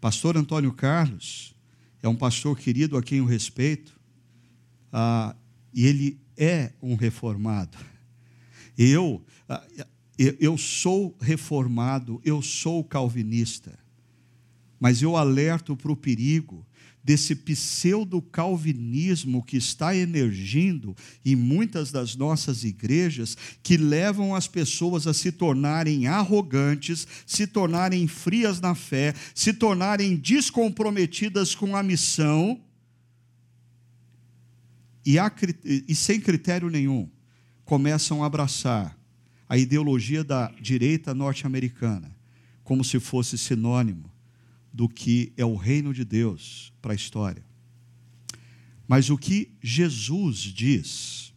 [0.00, 1.54] Pastor Antônio Carlos
[2.02, 4.00] é um pastor querido a quem eu respeito,
[4.90, 5.36] ah,
[5.74, 7.76] e ele é um reformado.
[8.76, 9.64] Eu, ah,
[10.16, 13.78] eu sou reformado, eu sou calvinista,
[14.78, 16.64] mas eu alerto para o perigo
[17.02, 25.12] desse pseudo-calvinismo que está emergindo em muitas das nossas igrejas, que levam as pessoas a
[25.12, 32.58] se tornarem arrogantes, se tornarem frias na fé, se tornarem descomprometidas com a missão
[35.04, 37.10] e sem critério nenhum
[37.64, 38.96] começam a abraçar
[39.48, 42.14] a ideologia da direita norte-americana
[42.62, 44.10] como se fosse sinônimo
[44.72, 47.44] do que é o reino de Deus para a história.
[48.88, 51.32] Mas o que Jesus diz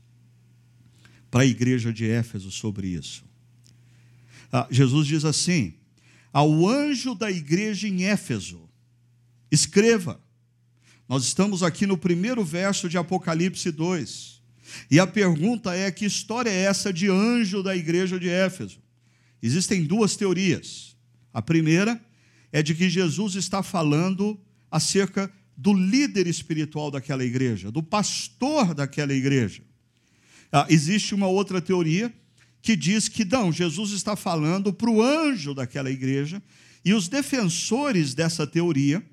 [1.30, 3.24] para a igreja de Éfeso sobre isso?
[4.52, 5.74] Ah, Jesus diz assim:
[6.32, 8.70] ao anjo da igreja em Éfeso,
[9.52, 10.22] escreva.
[11.08, 14.37] Nós estamos aqui no primeiro verso de Apocalipse 2.
[14.90, 18.80] E a pergunta é: que história é essa de anjo da igreja de Éfeso?
[19.42, 20.96] Existem duas teorias.
[21.34, 22.02] A primeira
[22.52, 24.40] é de que Jesus está falando
[24.72, 29.64] acerca do líder espiritual daquela igreja, do pastor daquela igreja.
[30.52, 32.14] Ah, existe uma outra teoria
[32.62, 36.42] que diz que não, Jesus está falando para o anjo daquela igreja,
[36.84, 39.04] e os defensores dessa teoria,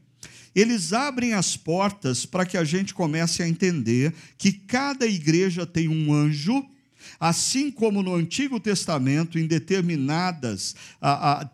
[0.54, 5.88] eles abrem as portas para que a gente comece a entender que cada igreja tem
[5.88, 6.64] um anjo
[7.18, 10.74] Assim como no Antigo Testamento, em determinadas,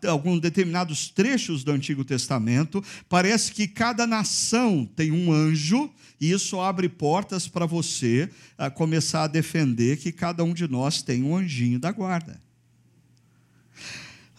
[0.07, 6.59] alguns determinados trechos do Antigo Testamento, parece que cada nação tem um anjo, e isso
[6.59, 8.29] abre portas para você
[8.75, 12.41] começar a defender que cada um de nós tem um anjinho da guarda.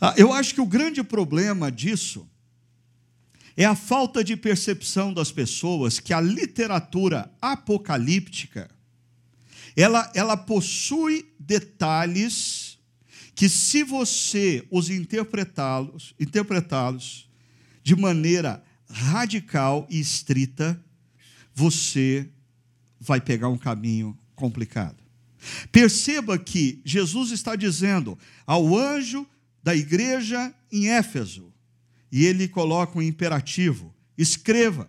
[0.01, 2.29] Ah, eu acho que o grande problema disso
[3.57, 8.71] é a falta de percepção das pessoas que a literatura apocalíptica
[9.77, 12.79] ela, ela possui detalhes
[13.35, 17.29] que, se você os interpretá-los interpretá-los
[17.83, 20.83] de maneira radical e estrita,
[21.55, 22.29] você
[23.01, 25.03] vai pegar um caminho complicado.
[25.73, 28.17] Perceba que Jesus está dizendo
[28.47, 29.27] ao anjo
[29.63, 31.52] da igreja em Éfeso,
[32.13, 34.89] e ele coloca um imperativo: escreva.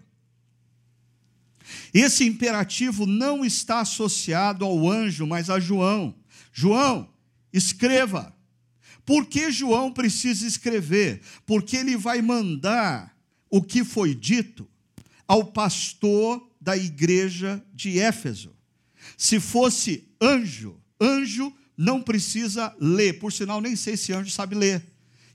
[1.94, 6.14] Esse imperativo não está associado ao anjo, mas a João.
[6.52, 7.10] João,
[7.54, 8.36] escreva.
[9.06, 11.22] Por que João precisa escrever?
[11.46, 13.18] Porque ele vai mandar
[13.50, 14.68] o que foi dito
[15.26, 18.54] ao pastor da igreja de Éfeso.
[19.18, 24.86] Se fosse anjo, anjo não precisa ler, por sinal, nem sei se anjo sabe ler.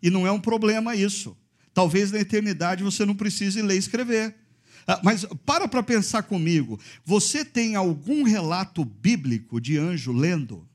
[0.02, 1.36] E não é um problema isso.
[1.78, 4.34] Talvez na eternidade você não precise ler e escrever.
[4.84, 6.76] Ah, mas para para pensar comigo.
[7.04, 10.66] Você tem algum relato bíblico de anjo lendo?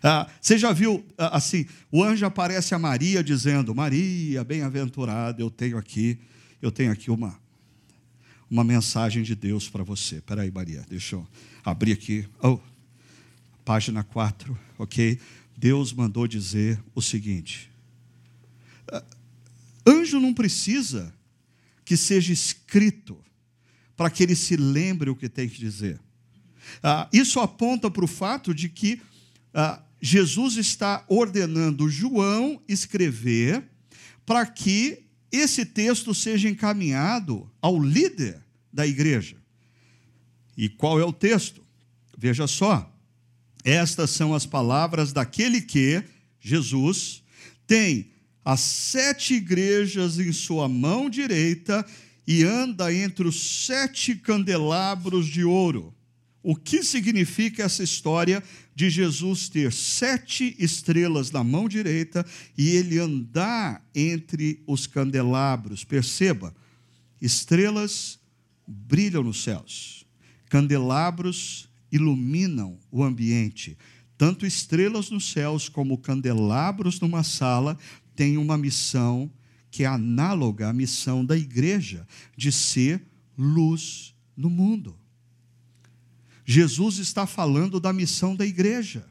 [0.00, 1.66] Ah, você já viu ah, assim?
[1.90, 6.20] O anjo aparece a Maria dizendo: Maria, bem-aventurada, eu tenho aqui,
[6.62, 7.36] eu tenho aqui uma
[8.48, 10.18] uma mensagem de Deus para você.
[10.18, 11.26] Espera aí, Maria, deixa eu
[11.64, 12.28] abrir aqui.
[12.40, 12.60] Oh,
[13.64, 15.18] página 4, ok?
[15.60, 17.70] Deus mandou dizer o seguinte:
[19.86, 21.14] Anjo não precisa
[21.84, 23.22] que seja escrito
[23.94, 26.00] para que ele se lembre o que tem que dizer.
[26.82, 29.02] Ah, isso aponta para o fato de que
[29.52, 33.62] ah, Jesus está ordenando João escrever
[34.24, 38.42] para que esse texto seja encaminhado ao líder
[38.72, 39.36] da igreja.
[40.56, 41.62] E qual é o texto?
[42.16, 42.90] Veja só.
[43.64, 46.02] Estas são as palavras daquele que,
[46.40, 47.22] Jesus,
[47.66, 48.10] tem
[48.44, 51.84] as sete igrejas em sua mão direita
[52.26, 55.94] e anda entre os sete candelabros de ouro.
[56.42, 58.42] O que significa essa história
[58.74, 62.24] de Jesus ter sete estrelas na mão direita
[62.56, 65.84] e ele andar entre os candelabros?
[65.84, 66.54] Perceba,
[67.20, 68.18] estrelas
[68.66, 70.06] brilham nos céus,
[70.48, 73.76] candelabros iluminam o ambiente.
[74.16, 77.78] Tanto estrelas nos céus como candelabros numa sala
[78.14, 79.30] têm uma missão
[79.70, 83.02] que é análoga à missão da igreja de ser
[83.38, 84.96] luz no mundo.
[86.44, 89.09] Jesus está falando da missão da igreja.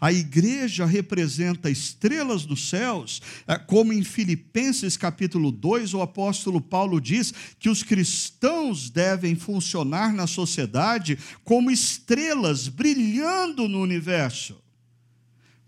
[0.00, 7.00] A igreja representa estrelas dos céus, é, como em Filipenses capítulo 2, o apóstolo Paulo
[7.00, 14.56] diz que os cristãos devem funcionar na sociedade como estrelas brilhando no universo.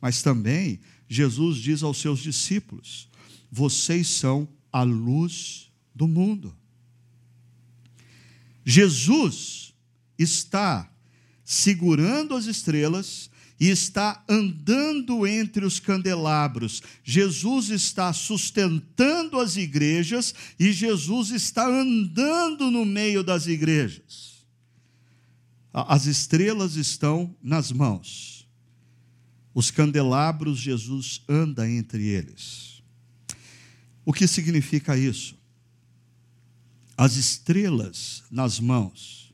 [0.00, 3.08] Mas também Jesus diz aos seus discípulos:
[3.50, 6.56] vocês são a luz do mundo.
[8.64, 9.74] Jesus
[10.18, 10.90] está
[11.44, 13.30] segurando as estrelas
[13.62, 16.82] e está andando entre os candelabros.
[17.04, 24.44] Jesus está sustentando as igrejas e Jesus está andando no meio das igrejas.
[25.72, 28.48] As estrelas estão nas mãos.
[29.54, 32.82] Os candelabros, Jesus anda entre eles.
[34.04, 35.38] O que significa isso?
[36.96, 39.32] As estrelas nas mãos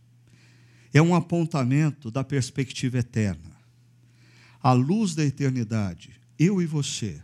[0.93, 3.58] é um apontamento da perspectiva eterna
[4.63, 7.21] a luz da eternidade, eu e você,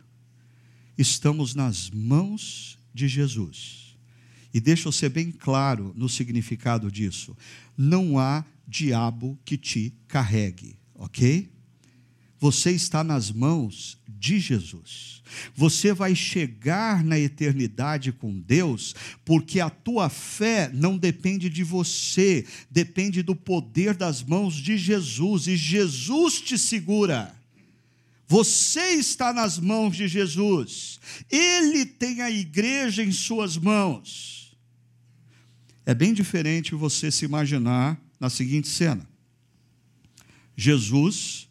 [0.97, 3.97] estamos nas mãos de Jesus.
[4.53, 7.37] E deixa eu ser bem claro no significado disso.
[7.77, 11.51] Não há diabo que te carregue, ok?
[12.39, 15.23] Você está nas mãos de Jesus.
[15.55, 22.47] Você vai chegar na eternidade com Deus, porque a tua fé não depende de você,
[22.71, 27.35] depende do poder das mãos de Jesus, e Jesus te segura.
[28.27, 30.99] Você está nas mãos de Jesus,
[31.31, 34.57] Ele tem a igreja em Suas mãos.
[35.87, 39.07] É bem diferente você se imaginar na seguinte cena:
[40.57, 41.49] Jesus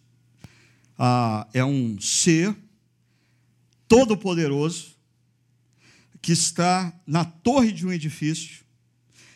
[1.06, 2.56] ah, é um ser
[3.90, 4.94] todo-poderoso
[6.22, 8.64] que está na torre de um edifício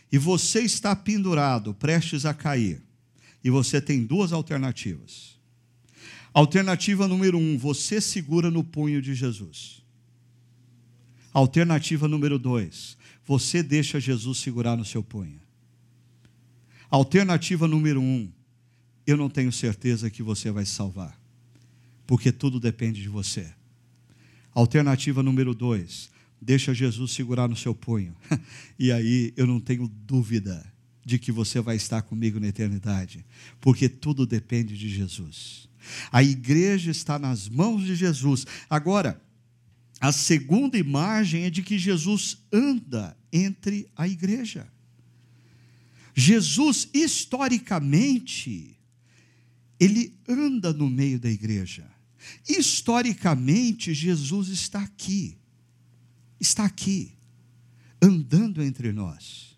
[0.09, 2.81] e você está pendurado, prestes a cair.
[3.43, 5.37] E você tem duas alternativas.
[6.33, 9.83] Alternativa número um: você segura no punho de Jesus.
[11.33, 15.41] Alternativa número dois: você deixa Jesus segurar no seu punho.
[16.89, 18.31] Alternativa número um:
[19.05, 21.26] eu não tenho certeza que você vai salvar
[22.07, 23.53] porque tudo depende de você.
[24.55, 26.09] Alternativa número dois,
[26.41, 28.15] deixa Jesus segurar no seu punho,
[28.79, 30.65] e aí eu não tenho dúvida
[31.05, 33.23] de que você vai estar comigo na eternidade,
[33.61, 35.69] porque tudo depende de Jesus.
[36.11, 38.45] A igreja está nas mãos de Jesus.
[38.69, 39.21] Agora,
[39.99, 44.67] a segunda imagem é de que Jesus anda entre a igreja.
[46.13, 48.77] Jesus, historicamente,
[49.79, 51.89] ele anda no meio da igreja.
[52.47, 55.37] Historicamente, Jesus está aqui,
[56.39, 57.13] está aqui,
[58.01, 59.57] andando entre nós.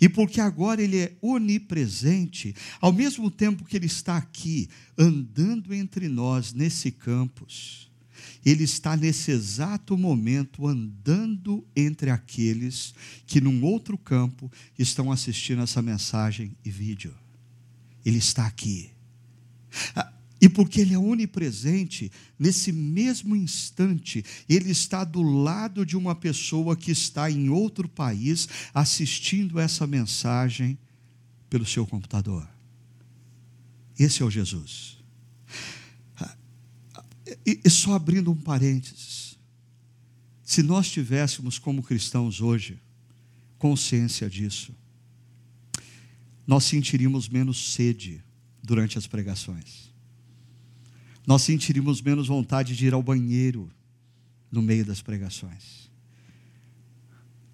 [0.00, 4.68] E porque agora Ele é onipresente, ao mesmo tempo que Ele está aqui,
[4.98, 7.90] andando entre nós nesse campus,
[8.44, 12.94] Ele está nesse exato momento andando entre aqueles
[13.26, 17.14] que, num outro campo, estão assistindo essa mensagem e vídeo.
[18.04, 18.90] Ele está aqui.
[20.44, 26.76] E porque Ele é onipresente, nesse mesmo instante, Ele está do lado de uma pessoa
[26.76, 30.78] que está em outro país assistindo essa mensagem
[31.48, 32.46] pelo seu computador.
[33.98, 34.98] Esse é o Jesus.
[37.46, 39.38] E só abrindo um parênteses.
[40.42, 42.78] Se nós tivéssemos como cristãos hoje
[43.56, 44.76] consciência disso,
[46.46, 48.22] nós sentiríamos menos sede
[48.62, 49.93] durante as pregações
[51.26, 53.70] nós sentiríamos menos vontade de ir ao banheiro
[54.50, 55.90] no meio das pregações.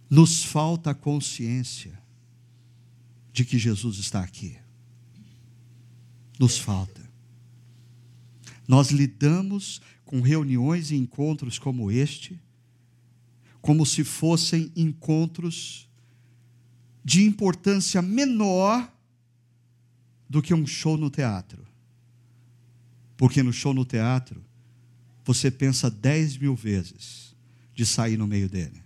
[0.08, 1.98] Nos falta a consciência
[3.32, 4.56] de que Jesus está aqui.
[6.38, 7.08] Nos falta.
[8.66, 12.40] Nós lidamos com reuniões e encontros como este,
[13.60, 15.88] como se fossem encontros
[17.04, 18.92] de importância menor
[20.28, 21.69] do que um show no teatro.
[23.20, 24.42] Porque no show no teatro,
[25.26, 27.36] você pensa dez mil vezes
[27.74, 28.82] de sair no meio dele,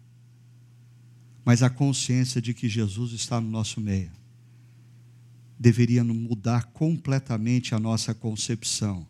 [1.44, 4.10] mas a consciência de que Jesus está no nosso meio
[5.56, 9.06] deveria mudar completamente a nossa concepção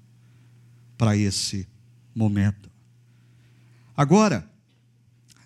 [0.98, 1.66] para esse
[2.14, 2.70] momento.
[3.96, 4.46] Agora,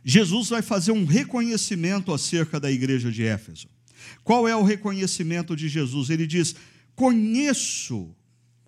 [0.05, 3.69] Jesus vai fazer um reconhecimento acerca da igreja de Éfeso.
[4.25, 6.11] Qual é o reconhecimento de Jesus?
[6.11, 6.57] Ele diz:
[6.97, 8.13] Conheço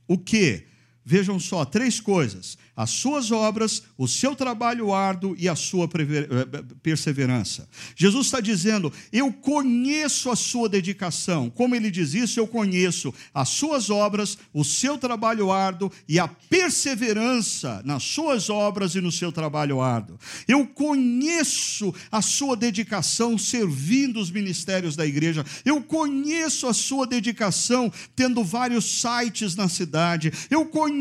[0.06, 0.69] o que?
[1.10, 6.64] Vejam só, três coisas: as suas obras, o seu trabalho árduo e a sua eh,
[6.80, 7.68] perseverança.
[7.96, 11.50] Jesus está dizendo: Eu conheço a sua dedicação.
[11.50, 16.28] Como ele diz isso, eu conheço as suas obras, o seu trabalho árduo e a
[16.28, 20.16] perseverança nas suas obras e no seu trabalho árduo.
[20.46, 25.44] Eu conheço a sua dedicação servindo os ministérios da igreja.
[25.64, 30.32] Eu conheço a sua dedicação tendo vários sites na cidade.
[30.48, 30.99] Eu conheço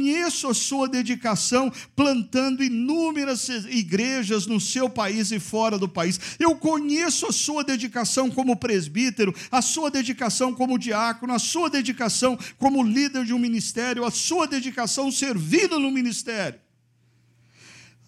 [0.49, 6.19] a sua dedicação plantando inúmeras igrejas no seu país e fora do país.
[6.39, 12.37] Eu conheço a sua dedicação como presbítero, a sua dedicação como diácono, a sua dedicação
[12.57, 16.59] como líder de um ministério, a sua dedicação servindo no ministério.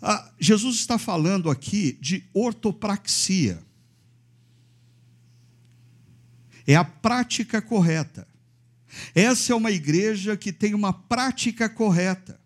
[0.02, 3.62] Ah, Jesus está falando aqui de ortopraxia.
[6.66, 8.31] É a prática correta.
[9.14, 12.40] Essa é uma igreja que tem uma prática correta.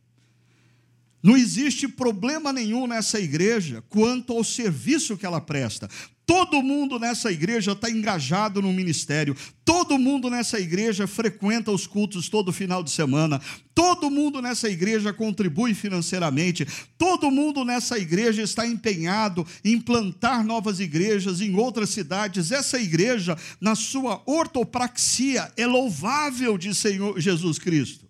[1.21, 5.89] Não existe problema nenhum nessa igreja quanto ao serviço que ela presta.
[6.25, 9.35] Todo mundo nessa igreja está engajado no ministério.
[9.63, 13.39] Todo mundo nessa igreja frequenta os cultos todo final de semana.
[13.75, 16.65] Todo mundo nessa igreja contribui financeiramente.
[16.97, 22.51] Todo mundo nessa igreja está empenhado em plantar novas igrejas em outras cidades.
[22.51, 28.05] Essa igreja, na sua ortopraxia, é louvável de Senhor Jesus Cristo.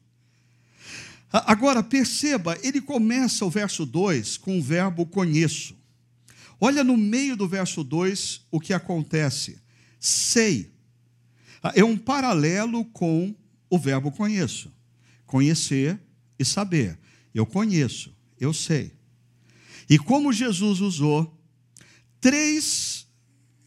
[1.34, 5.75] Agora, perceba, ele começa o verso 2 com o verbo conheço.
[6.60, 9.60] Olha no meio do verso 2 o que acontece.
[10.00, 10.72] Sei.
[11.62, 13.36] Ah, é um paralelo com
[13.70, 14.72] o verbo conheço.
[15.26, 16.00] Conhecer
[16.38, 16.98] e saber.
[17.34, 18.94] Eu conheço, eu sei.
[19.90, 21.38] E como Jesus usou
[22.20, 23.08] três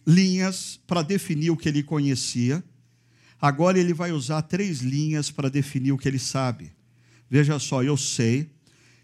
[0.06, 2.64] linhas para definir o que ele conhecia,
[3.40, 6.72] agora ele vai usar três linhas para definir o que ele sabe.
[7.30, 8.50] Veja só, eu sei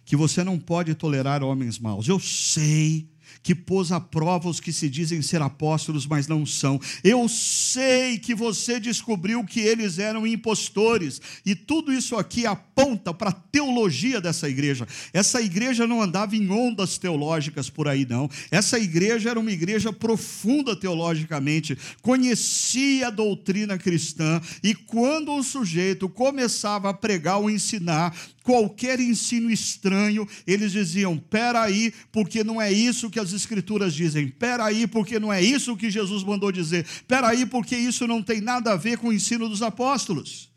[0.05, 2.09] que você não pode tolerar homens maus.
[2.09, 3.09] Eu sei
[3.43, 6.81] que pôs à prova os que se dizem ser apóstolos, mas não são.
[7.03, 13.31] Eu sei que você descobriu que eles eram impostores, e tudo isso aqui aponta para
[13.31, 14.87] a teologia dessa igreja.
[15.13, 18.29] Essa igreja não andava em ondas teológicas por aí, não.
[18.51, 26.09] Essa igreja era uma igreja profunda teologicamente, conhecia a doutrina cristã, e quando um sujeito
[26.09, 33.11] começava a pregar ou ensinar, qualquer ensino estranho, eles diziam: peraí, porque não é isso
[33.11, 37.75] que as Escrituras dizem, peraí, porque não é isso que Jesus mandou dizer, peraí, porque
[37.75, 40.53] isso não tem nada a ver com o ensino dos apóstolos.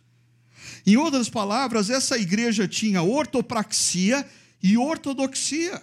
[0.85, 4.27] Em outras palavras, essa igreja tinha ortopraxia
[4.61, 5.81] e ortodoxia.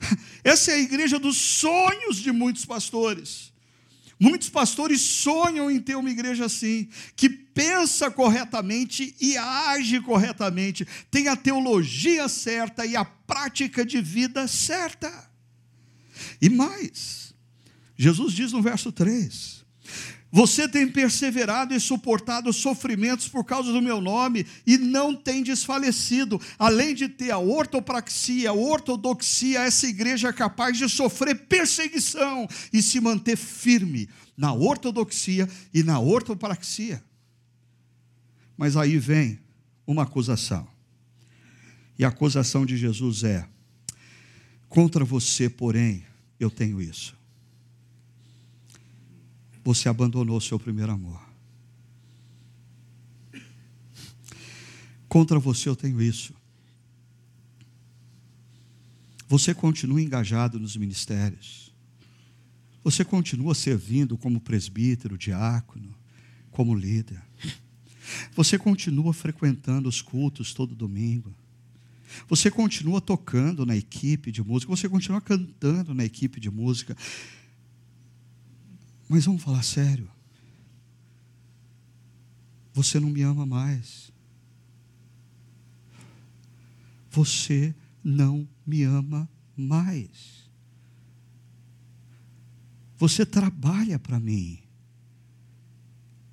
[0.44, 3.53] Essa é a igreja dos sonhos de muitos pastores.
[4.18, 11.28] Muitos pastores sonham em ter uma igreja assim, que pensa corretamente e age corretamente, tem
[11.28, 15.30] a teologia certa e a prática de vida certa.
[16.40, 17.34] E mais,
[17.96, 19.63] Jesus diz no verso 3:
[20.34, 26.40] você tem perseverado e suportado sofrimentos por causa do meu nome e não tem desfalecido.
[26.58, 32.82] Além de ter a ortopraxia, a ortodoxia, essa igreja é capaz de sofrer perseguição e
[32.82, 37.00] se manter firme na ortodoxia e na ortopraxia.
[38.56, 39.38] Mas aí vem
[39.86, 40.66] uma acusação.
[41.96, 43.46] E a acusação de Jesus é:
[44.68, 46.04] contra você, porém,
[46.40, 47.14] eu tenho isso
[49.64, 51.20] você abandonou o seu primeiro amor.
[55.08, 56.34] Contra você eu tenho isso.
[59.26, 61.72] Você continua engajado nos ministérios.
[62.82, 65.94] Você continua servindo como presbítero, diácono,
[66.50, 67.22] como líder.
[68.36, 71.34] Você continua frequentando os cultos todo domingo.
[72.28, 74.70] Você continua tocando na equipe de música.
[74.70, 76.96] Você continua cantando na equipe de música.
[79.14, 80.10] Mas vamos falar sério.
[82.72, 84.10] Você não me ama mais.
[87.12, 90.50] Você não me ama mais.
[92.96, 94.60] Você trabalha para mim,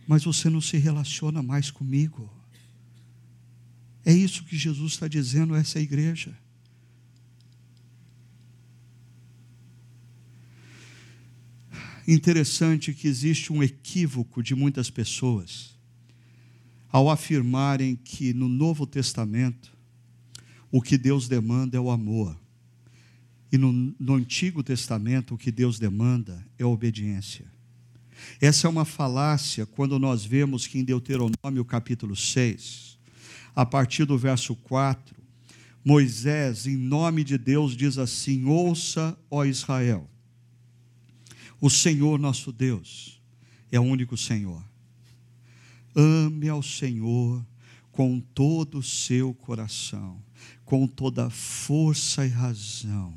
[0.08, 2.34] mas você não se relaciona mais comigo.
[4.04, 6.36] É isso que Jesus está dizendo a essa igreja.
[12.08, 15.72] Interessante que existe um equívoco de muitas pessoas
[16.92, 19.72] ao afirmarem que no Novo Testamento
[20.72, 22.38] o que Deus demanda é o amor.
[23.52, 27.46] E no, no, Antigo Testamento, o que Deus demanda é a obediência.
[28.40, 32.98] Essa é uma falácia quando nós vemos que em Deuteronômio capítulo 6,
[33.54, 35.16] a partir do verso 4,
[35.84, 40.10] Moisés, em nome de Deus, diz assim: Ouça, ó Israel,
[41.62, 43.22] o Senhor nosso Deus
[43.72, 44.62] é o único Senhor.
[45.96, 47.46] Ame ao Senhor
[47.92, 50.22] com todo o seu coração,
[50.66, 53.14] com toda força e razão,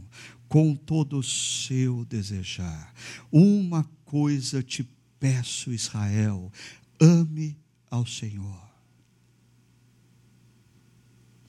[0.47, 2.93] com todo o seu desejar.
[3.33, 4.87] Uma coisa te
[5.19, 6.53] peço, Israel:
[7.01, 7.57] ame
[7.91, 8.63] ao Senhor.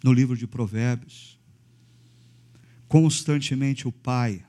[0.01, 1.37] No livro de Provérbios,
[2.87, 4.44] constantemente o pai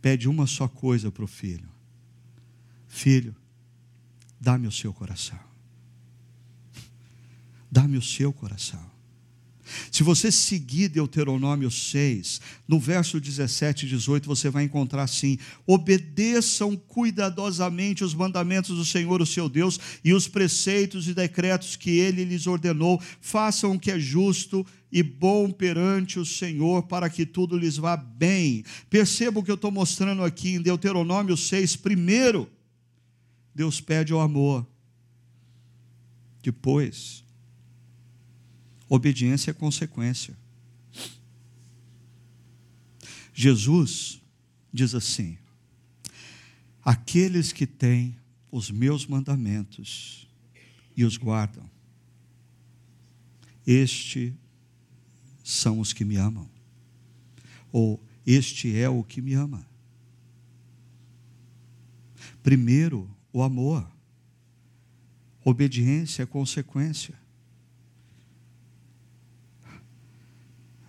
[0.00, 1.68] pede uma só coisa para o filho:
[2.86, 3.34] Filho,
[4.40, 5.38] dá-me o seu coração.
[7.70, 8.97] Dá-me o seu coração.
[9.90, 16.76] Se você seguir Deuteronômio 6, no verso 17 e 18, você vai encontrar assim: obedeçam
[16.76, 22.24] cuidadosamente os mandamentos do Senhor, o seu Deus, e os preceitos e decretos que ele
[22.24, 27.56] lhes ordenou, façam o que é justo e bom perante o Senhor, para que tudo
[27.56, 28.64] lhes vá bem.
[28.88, 31.76] Perceba o que eu estou mostrando aqui em Deuteronômio 6.
[31.76, 32.48] Primeiro,
[33.54, 34.66] Deus pede o amor.
[36.42, 37.24] Depois,
[38.88, 40.36] Obediência é consequência.
[43.34, 44.20] Jesus
[44.72, 45.38] diz assim:
[46.82, 48.16] Aqueles que têm
[48.50, 50.26] os meus mandamentos
[50.96, 51.68] e os guardam,
[53.66, 54.34] este
[55.44, 56.48] são os que me amam.
[57.70, 59.66] Ou este é o que me ama.
[62.42, 63.86] Primeiro, o amor.
[65.44, 67.14] Obediência é consequência.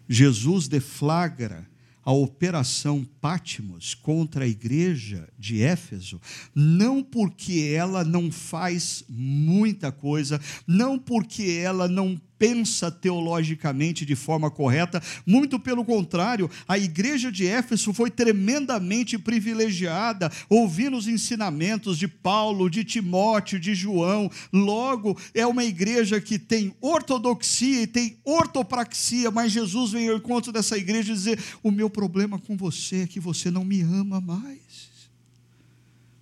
[0.10, 1.70] Jesus deflagra
[2.04, 6.22] a operação Pátimos contra a igreja de Éfeso,
[6.56, 14.50] não porque ela não faz muita coisa, não porque ela não pensa teologicamente de forma
[14.50, 22.08] correta, muito pelo contrário, a igreja de Éfeso foi tremendamente privilegiada, ouvindo os ensinamentos de
[22.08, 24.32] Paulo, de Timóteo, de João.
[24.54, 30.54] Logo, é uma igreja que tem ortodoxia e tem ortopraxia, mas Jesus veio ao encontro
[30.54, 34.22] dessa igreja e dizer: O meu problema com você é que você não me ama
[34.22, 34.90] mais.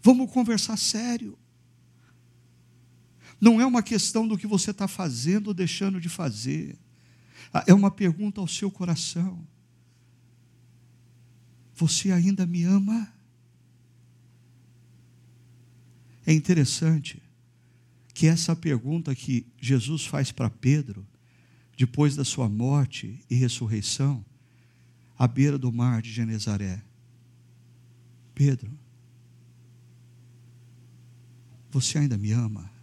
[0.01, 1.37] Vamos conversar sério.
[3.39, 6.75] Não é uma questão do que você está fazendo ou deixando de fazer.
[7.53, 9.45] Ah, é uma pergunta ao seu coração.
[11.75, 13.13] Você ainda me ama?
[16.25, 17.21] É interessante
[18.13, 21.07] que essa pergunta que Jesus faz para Pedro,
[21.77, 24.25] depois da sua morte e ressurreição,
[25.17, 26.81] à beira do mar de Genezaré:
[28.35, 28.71] Pedro,
[31.71, 32.76] você ainda me ama?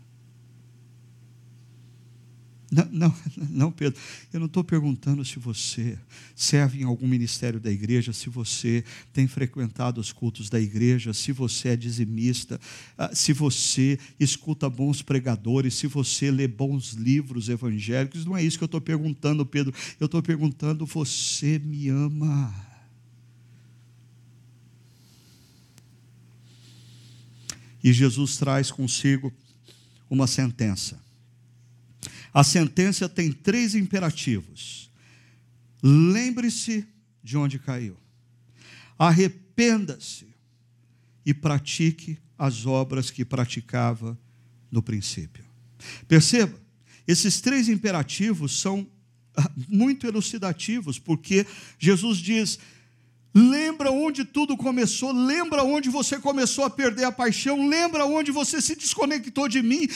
[2.75, 3.15] Não, não,
[3.51, 4.01] não, Pedro,
[4.33, 5.97] eu não estou perguntando se você
[6.35, 11.31] serve em algum ministério da igreja, se você tem frequentado os cultos da igreja, se
[11.31, 12.61] você é dizimista,
[12.99, 18.25] ah, se você escuta bons pregadores, se você lê bons livros evangélicos.
[18.25, 19.73] Não é isso que eu estou perguntando, Pedro.
[20.01, 22.53] Eu estou perguntando: você me ama?
[27.85, 29.33] E Jesus traz consigo
[30.11, 31.04] uma sentença.
[32.35, 34.91] A sentença tem três imperativos.
[35.81, 36.85] Lembre-se
[37.23, 37.97] de onde caiu.
[38.99, 40.27] Arrependa-se
[41.25, 44.19] e pratique as obras que praticava
[44.71, 45.45] no princípio.
[46.09, 46.59] Perceba,
[47.07, 48.87] esses três imperativos são
[49.37, 51.47] ah, muito elucidativos, porque
[51.79, 52.59] Jesus diz:
[53.35, 58.63] Lembra onde tudo começou, lembra onde você começou a perder a paixão, lembra onde você
[58.63, 59.89] se desconectou de mim,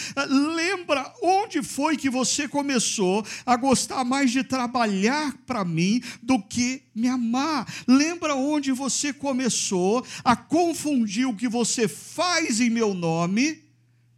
[0.56, 6.82] lembra onde foi que você começou a gostar mais de trabalhar para mim do que
[6.92, 7.72] me amar.
[7.86, 13.62] Lembra onde você começou a confundir o que você faz em meu nome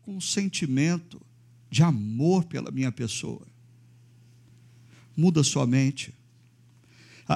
[0.00, 1.20] com um sentimento
[1.70, 3.46] de amor pela minha pessoa.
[5.14, 6.14] Muda sua mente.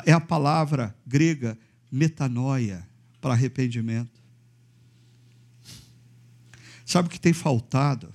[0.07, 1.59] É a palavra grega
[1.95, 2.85] metanoia,
[3.21, 4.21] para arrependimento.
[6.85, 8.13] Sabe o que tem faltado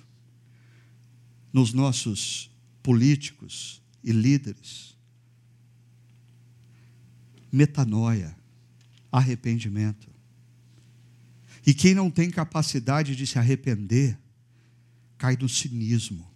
[1.54, 2.52] nos nossos
[2.84, 4.98] políticos e líderes?
[7.50, 8.36] Metanoia,
[9.10, 10.10] arrependimento.
[11.66, 14.20] E quem não tem capacidade de se arrepender,
[15.18, 16.30] cai no cinismo.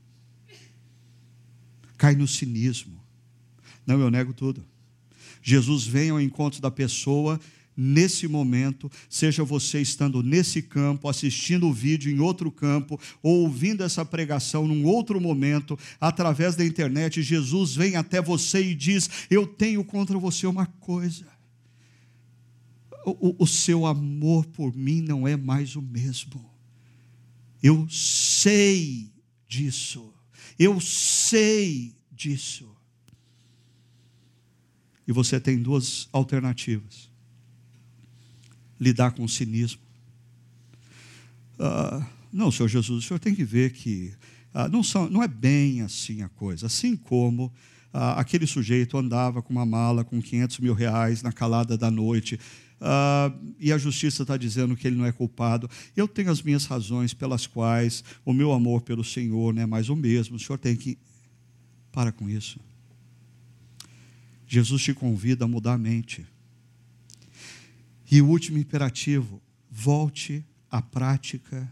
[1.97, 3.03] Cai no cinismo.
[3.85, 4.65] Não, eu nego tudo.
[5.43, 7.39] Jesus vem ao encontro da pessoa
[7.75, 13.83] nesse momento, seja você estando nesse campo, assistindo o vídeo em outro campo, ou ouvindo
[13.83, 19.45] essa pregação num outro momento, através da internet, Jesus vem até você e diz: Eu
[19.45, 21.25] tenho contra você uma coisa.
[23.05, 26.49] O, o, seu amor por mim não é mais o mesmo.
[27.61, 29.11] Eu sei
[29.45, 30.13] disso.
[30.57, 32.72] Eu sei disso.
[35.07, 37.11] E você tem duas alternativas
[38.79, 39.81] lidar com o cinismo.
[41.57, 44.13] Ah, não, Senhor Jesus, o senhor tem que ver que
[44.53, 46.67] ah, não, são, não é bem assim a coisa.
[46.67, 47.51] Assim como
[47.93, 52.39] ah, aquele sujeito andava com uma mala com 500 mil reais na calada da noite,
[53.61, 55.69] e a justiça está dizendo que ele não é culpado.
[55.95, 59.87] Eu tenho as minhas razões pelas quais o meu amor pelo Senhor não é mais
[59.87, 60.35] o mesmo.
[60.35, 60.97] O senhor tem que.
[61.93, 62.59] Para com isso.
[64.53, 66.23] Jesus te convida a mudar a mente.
[68.11, 71.67] E o último imperativo: volte à prática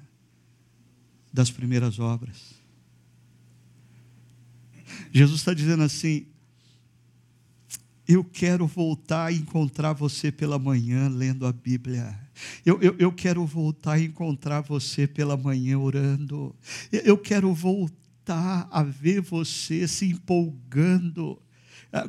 [1.31, 2.55] das primeiras obras.
[5.13, 6.25] Jesus está dizendo assim:
[8.07, 12.19] eu quero voltar a encontrar você pela manhã lendo a Bíblia.
[12.65, 16.55] Eu, eu, eu quero voltar a encontrar você pela manhã orando.
[16.91, 21.39] Eu, quero voltar a ver você se empolgando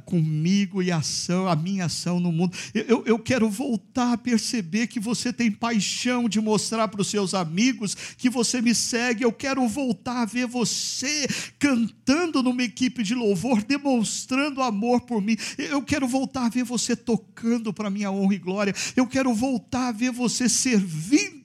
[0.05, 2.57] comigo e a ação, a minha ação no mundo.
[2.74, 7.35] Eu, eu quero voltar a perceber que você tem paixão de mostrar para os seus
[7.35, 9.24] amigos que você me segue.
[9.24, 11.26] Eu quero voltar a ver você
[11.59, 15.37] cantando numa equipe de louvor, demonstrando amor por mim.
[15.59, 18.74] Eu quero voltar a ver você tocando para minha honra e glória.
[18.97, 21.43] Eu quero voltar a ver você servindo.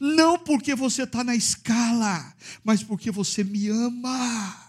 [0.00, 4.65] Não porque você está na escala, mas porque você me ama.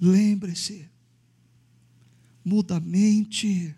[0.00, 0.88] Lembre-se,
[2.44, 3.74] muda a mente.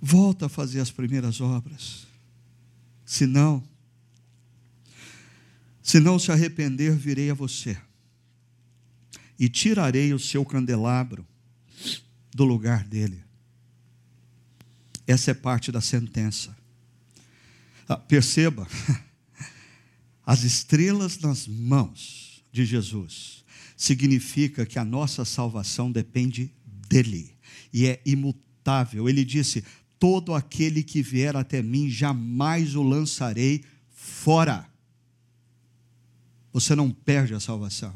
[0.00, 2.06] Volta a fazer as primeiras obras.
[3.04, 3.62] Se não,
[5.80, 7.78] se não se arrepender, virei a você
[9.38, 11.26] e tirarei o seu candelabro
[12.34, 13.22] do lugar dele.
[15.06, 16.56] Essa é parte da sentença.
[17.88, 18.66] Ah, perceba,
[20.26, 23.44] As estrelas nas mãos de Jesus
[23.76, 26.52] significa que a nossa salvação depende
[26.88, 27.32] dele
[27.72, 29.08] e é imutável.
[29.08, 29.64] Ele disse:
[30.00, 34.68] Todo aquele que vier até mim, jamais o lançarei fora.
[36.52, 37.94] Você não perde a salvação.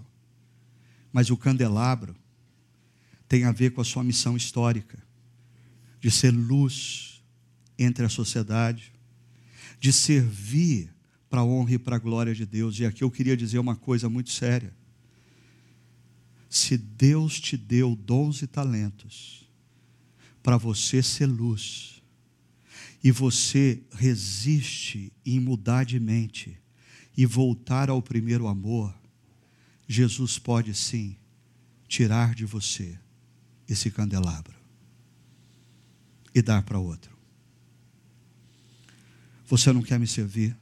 [1.13, 2.15] Mas o candelabro
[3.27, 5.03] tem a ver com a sua missão histórica
[6.01, 7.23] de ser luz
[7.77, 8.93] entre a sociedade,
[9.81, 10.95] de servir
[11.31, 12.79] para a honra e para a glória de Deus.
[12.81, 14.75] E aqui eu queria dizer uma coisa muito séria.
[16.49, 19.49] Se Deus te deu dons e talentos
[20.43, 22.01] para você ser luz,
[23.03, 26.59] e você resiste em mudar de mente
[27.17, 28.95] e voltar ao primeiro amor,
[29.89, 31.17] Jesus pode sim
[31.89, 32.99] tirar de você
[33.69, 34.55] esse candelabro
[36.35, 37.17] e dar para outro.
[39.47, 40.57] Você não quer me servir?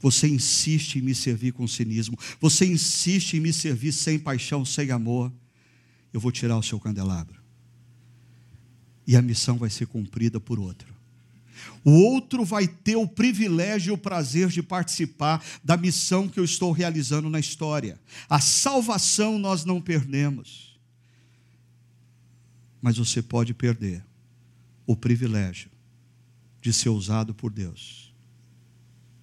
[0.00, 2.16] Você insiste em me servir com cinismo.
[2.40, 5.32] Você insiste em me servir sem paixão, sem amor.
[6.12, 7.40] Eu vou tirar o seu candelabro.
[9.06, 10.94] E a missão vai ser cumprida por outro.
[11.84, 16.44] O outro vai ter o privilégio e o prazer de participar da missão que eu
[16.44, 18.00] estou realizando na história.
[18.28, 20.78] A salvação nós não perdemos.
[22.80, 24.04] Mas você pode perder
[24.86, 25.70] o privilégio
[26.60, 28.07] de ser usado por Deus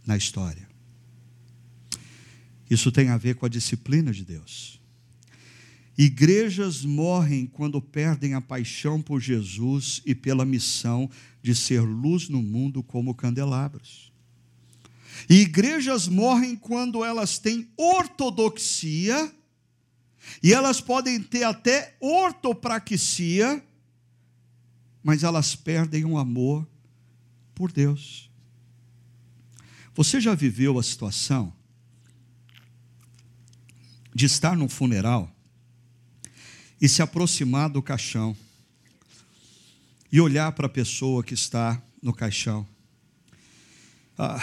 [0.05, 0.67] na história.
[2.69, 4.79] Isso tem a ver com a disciplina de Deus.
[5.97, 11.09] Igrejas morrem quando perdem a paixão por Jesus e pela missão
[11.41, 14.11] de ser luz no mundo como candelabros.
[15.29, 19.33] E igrejas morrem quando elas têm ortodoxia,
[20.43, 23.63] e elas podem ter até ortopraxia,
[25.03, 26.67] mas elas perdem o amor
[27.53, 28.24] por Deus.
[29.95, 31.53] Você já viveu a situação
[34.13, 35.33] de estar num funeral
[36.81, 38.35] e se aproximar do caixão
[40.11, 42.67] e olhar para a pessoa que está no caixão?
[44.17, 44.37] Ah,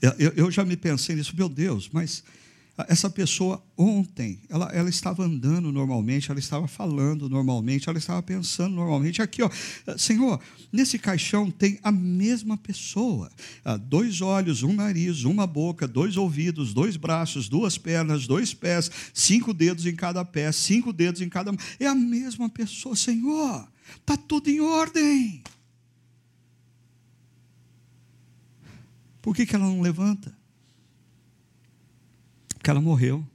[0.00, 2.22] eu, eu, já me pensei nisso, meu Deus, mas
[2.86, 8.76] Essa pessoa ontem, ela, ela estava andando normalmente, ela estava falando normalmente, ela estava pensando
[8.76, 9.20] normalmente.
[9.20, 9.50] Aqui, ó,
[9.96, 10.40] Senhor,
[10.72, 13.32] nesse caixão tem a mesma pessoa:
[13.64, 18.88] ah, dois olhos, um nariz, uma boca, dois ouvidos, dois braços, duas pernas, dois pés,
[19.12, 21.60] cinco dedos em cada pé, cinco dedos em cada mão.
[21.80, 23.66] É a mesma pessoa, Senhor,
[24.00, 25.42] está tudo em ordem.
[29.20, 30.32] Por que, que ela não levanta?
[32.68, 33.26] Porque ela morreu.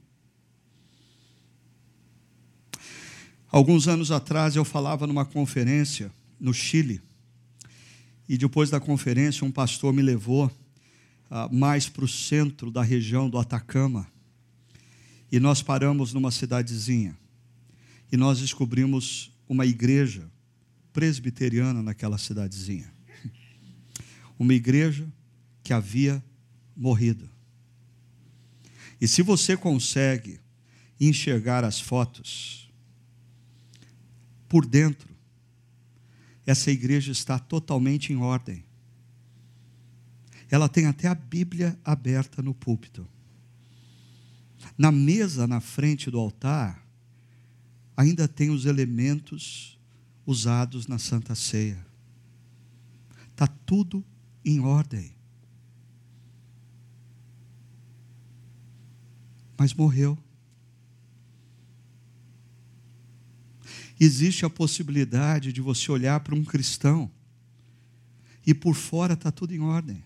[3.50, 6.08] Alguns anos atrás eu falava numa conferência
[6.38, 7.02] no Chile.
[8.28, 13.28] E depois da conferência, um pastor me levou uh, mais para o centro da região
[13.28, 14.06] do Atacama.
[15.32, 17.18] E nós paramos numa cidadezinha.
[18.12, 20.30] E nós descobrimos uma igreja
[20.92, 22.94] presbiteriana naquela cidadezinha.
[24.38, 25.12] Uma igreja
[25.64, 26.22] que havia
[26.76, 27.33] morrido.
[29.04, 30.40] E se você consegue
[30.98, 32.72] enxergar as fotos,
[34.48, 35.14] por dentro,
[36.46, 38.64] essa igreja está totalmente em ordem.
[40.50, 43.06] Ela tem até a Bíblia aberta no púlpito.
[44.78, 46.82] Na mesa na frente do altar,
[47.94, 49.78] ainda tem os elementos
[50.24, 51.86] usados na Santa Ceia.
[53.32, 54.02] Está tudo
[54.42, 55.14] em ordem.
[59.56, 60.18] Mas morreu.
[63.98, 67.10] Existe a possibilidade de você olhar para um cristão
[68.46, 70.02] e por fora está tudo em ordem.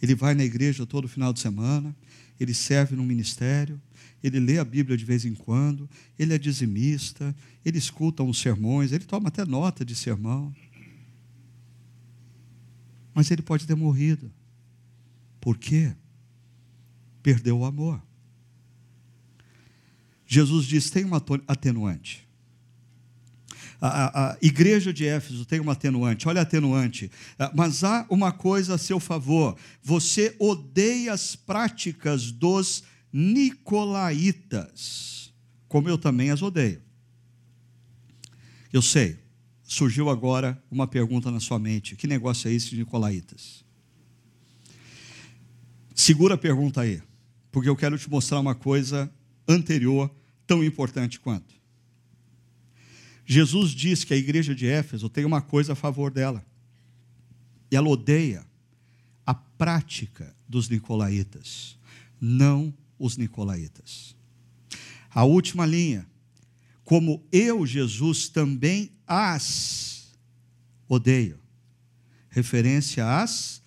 [0.00, 1.94] Ele vai na igreja todo final de semana,
[2.38, 3.80] ele serve no ministério,
[4.22, 7.34] ele lê a Bíblia de vez em quando, ele é dizimista,
[7.64, 10.54] ele escuta uns sermões, ele toma até nota de sermão.
[13.14, 14.30] Mas ele pode ter morrido.
[15.40, 15.94] Por quê?
[17.26, 18.00] Perdeu o amor.
[20.24, 22.24] Jesus diz: tem uma atenuante.
[23.80, 27.10] A, a, a, igreja de Éfeso tem uma atenuante, olha a atenuante.
[27.36, 33.74] Ah, mas há uma coisa a seu favor: você odeia as práticas dos nicolaítas,
[35.66, 36.80] como eu também as odeio.
[38.72, 39.18] Eu sei,
[39.64, 43.64] surgiu agora uma pergunta na sua mente: que negócio é esse de nicolaítas?
[45.92, 47.02] Segura a pergunta aí
[47.56, 49.10] porque eu quero te mostrar uma coisa
[49.48, 50.14] anterior,
[50.46, 51.54] tão importante quanto.
[53.24, 56.44] Jesus diz que a igreja de Éfeso tem uma coisa a favor dela.
[57.70, 58.46] E ela odeia
[59.24, 61.78] a prática dos nicolaítas,
[62.20, 64.14] não os nicolaítas.
[65.10, 66.06] A última linha,
[66.84, 70.14] como eu, Jesus, também as
[70.86, 71.40] odeio.
[72.28, 73.62] Referência às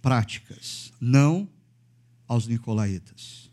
[0.00, 1.46] práticas, não
[2.28, 3.48] aos nicolaítas.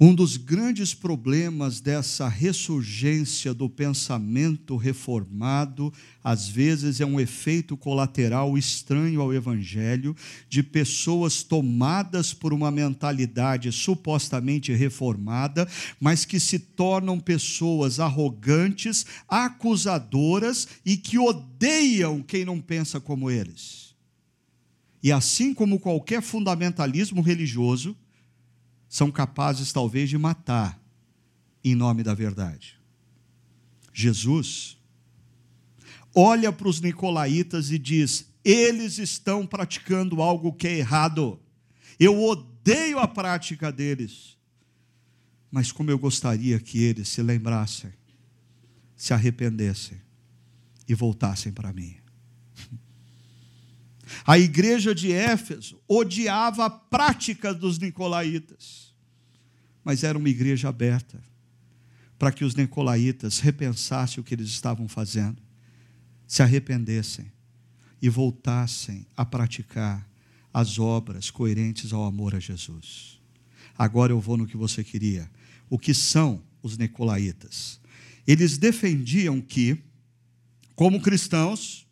[0.00, 5.92] Um dos grandes problemas dessa ressurgência do pensamento reformado,
[6.22, 10.16] às vezes, é um efeito colateral estranho ao Evangelho,
[10.48, 15.66] de pessoas tomadas por uma mentalidade supostamente reformada,
[16.00, 23.93] mas que se tornam pessoas arrogantes, acusadoras e que odeiam quem não pensa como eles.
[25.04, 27.94] E assim como qualquer fundamentalismo religioso,
[28.88, 30.82] são capazes talvez de matar
[31.62, 32.80] em nome da verdade.
[33.92, 34.78] Jesus
[36.14, 41.38] olha para os nicolaítas e diz: eles estão praticando algo que é errado.
[42.00, 44.38] Eu odeio a prática deles.
[45.50, 47.92] Mas como eu gostaria que eles se lembrassem,
[48.96, 50.00] se arrependessem
[50.88, 52.03] e voltassem para mim.
[54.26, 58.94] A igreja de Éfeso odiava a prática dos nicolaítas,
[59.84, 61.22] mas era uma igreja aberta
[62.18, 65.42] para que os nicolaítas repensassem o que eles estavam fazendo,
[66.26, 67.30] se arrependessem
[68.00, 70.08] e voltassem a praticar
[70.52, 73.20] as obras coerentes ao amor a Jesus.
[73.76, 75.28] Agora eu vou no que você queria.
[75.68, 77.80] O que são os nicolaítas?
[78.26, 79.82] Eles defendiam que,
[80.74, 81.83] como cristãos,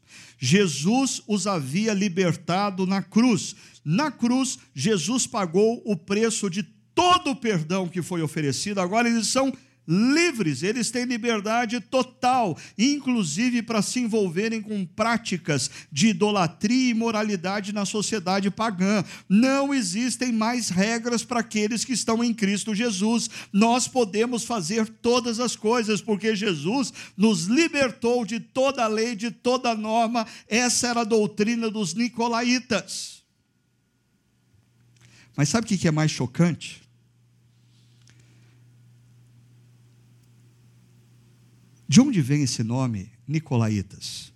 [0.45, 3.55] Jesus os havia libertado na cruz.
[3.85, 8.81] Na cruz, Jesus pagou o preço de todo o perdão que foi oferecido.
[8.81, 9.53] Agora eles são
[9.87, 17.73] livres, eles têm liberdade total, inclusive para se envolverem com práticas de idolatria e imoralidade
[17.73, 19.05] na sociedade pagã.
[19.29, 23.29] Não existem mais regras para aqueles que estão em Cristo Jesus.
[23.53, 29.75] Nós podemos fazer todas as coisas, porque Jesus nos libertou de toda lei, de toda
[29.75, 30.27] norma.
[30.49, 33.23] Essa era a doutrina dos nicolaítas.
[35.37, 36.82] Mas sabe o que é mais chocante?
[41.93, 44.33] De onde vem esse nome Nicolaitas?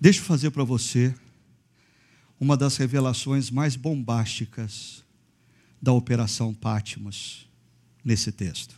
[0.00, 1.14] Deixa eu fazer para você
[2.40, 5.04] uma das revelações mais bombásticas
[5.80, 7.48] da Operação Pátimos
[8.04, 8.74] nesse texto.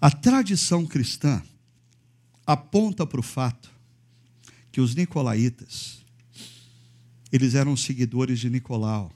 [0.00, 1.42] A tradição cristã
[2.46, 3.70] aponta para o fato
[4.72, 6.02] que os nicolaítas
[7.30, 9.12] eles eram seguidores de Nicolau.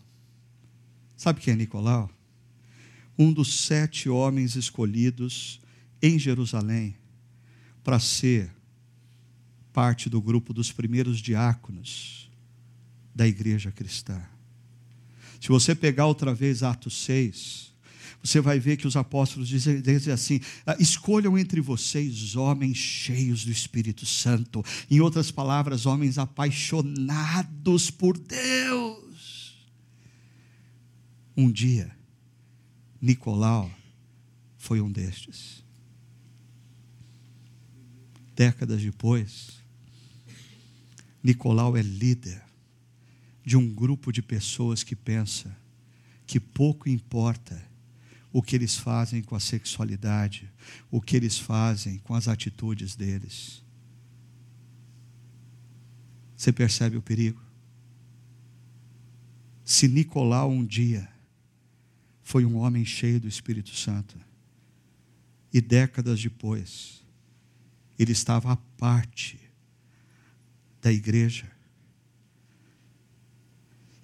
[1.16, 2.14] Sabe quem é Nicolau?
[3.18, 5.60] Um dos sete homens escolhidos
[6.02, 6.96] em Jerusalém
[7.82, 8.50] para ser
[9.72, 12.30] parte do grupo dos primeiros diáconos
[13.14, 14.22] da igreja cristã.
[15.40, 17.72] Se você pegar outra vez Atos 6,
[18.22, 23.44] você vai ver que os apóstolos dizem, dizem, assim: ah, escolham entre vocês homens cheios
[23.44, 24.64] do Espírito Santo.
[24.90, 29.56] Em outras palavras, homens apaixonados por Deus.
[31.36, 31.95] Um dia,
[33.00, 33.70] Nicolau
[34.56, 35.64] foi um destes.
[38.34, 39.62] Décadas depois,
[41.22, 42.42] Nicolau é líder
[43.44, 45.56] de um grupo de pessoas que pensa
[46.26, 47.64] que pouco importa
[48.32, 50.50] o que eles fazem com a sexualidade,
[50.90, 53.62] o que eles fazem com as atitudes deles.
[56.36, 57.40] Você percebe o perigo?
[59.64, 61.08] Se Nicolau um dia
[62.26, 64.18] foi um homem cheio do Espírito Santo,
[65.52, 67.04] e décadas depois,
[67.96, 69.38] ele estava à parte
[70.82, 71.48] da igreja.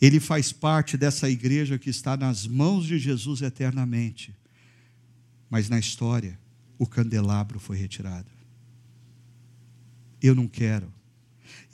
[0.01, 4.33] Ele faz parte dessa igreja que está nas mãos de Jesus eternamente.
[5.51, 6.39] Mas na história,
[6.79, 8.31] o candelabro foi retirado.
[10.23, 10.95] Eu não quero.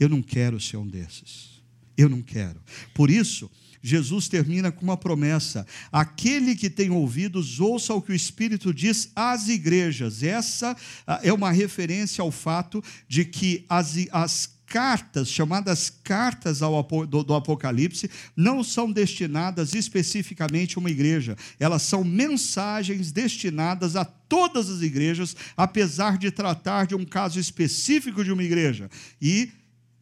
[0.01, 1.63] Eu não quero ser um desses.
[1.95, 2.59] Eu não quero.
[2.95, 3.51] Por isso,
[3.83, 9.11] Jesus termina com uma promessa: aquele que tem ouvidos, ouça o que o Espírito diz
[9.15, 10.23] às igrejas.
[10.23, 10.77] Essa
[11.07, 17.25] ah, é uma referência ao fato de que as, as cartas, chamadas cartas ao, do,
[17.25, 24.69] do, Apocalipse, não são destinadas especificamente a uma igreja, elas são mensagens destinadas a todas
[24.69, 28.91] as igrejas, apesar de tratar de um caso específico de uma igreja.
[29.21, 29.51] E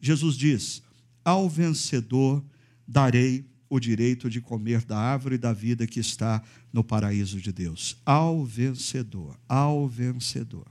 [0.01, 0.81] Jesus diz:
[1.23, 2.43] Ao vencedor
[2.85, 6.41] darei o direito de comer da árvore da vida que está
[6.71, 7.97] no paraíso de Deus.
[8.05, 10.67] Ao vencedor, ao vencedor.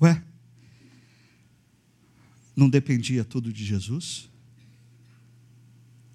[0.00, 0.22] Ué,
[2.54, 4.28] não dependia tudo de Jesus?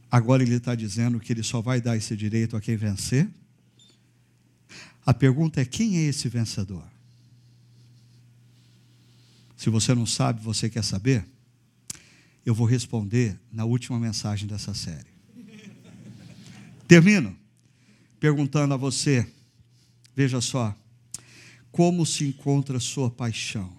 [0.10, 3.30] Agora ele está dizendo que ele só vai dar esse direito a quem vencer?
[5.06, 6.84] A pergunta é: quem é esse vencedor?
[9.56, 11.26] Se você não sabe, você quer saber?
[12.46, 15.10] Eu vou responder na última mensagem dessa série.
[16.88, 17.36] Termino
[18.20, 19.32] perguntando a você:
[20.16, 20.76] veja só,
[21.72, 23.72] como se encontra sua paixão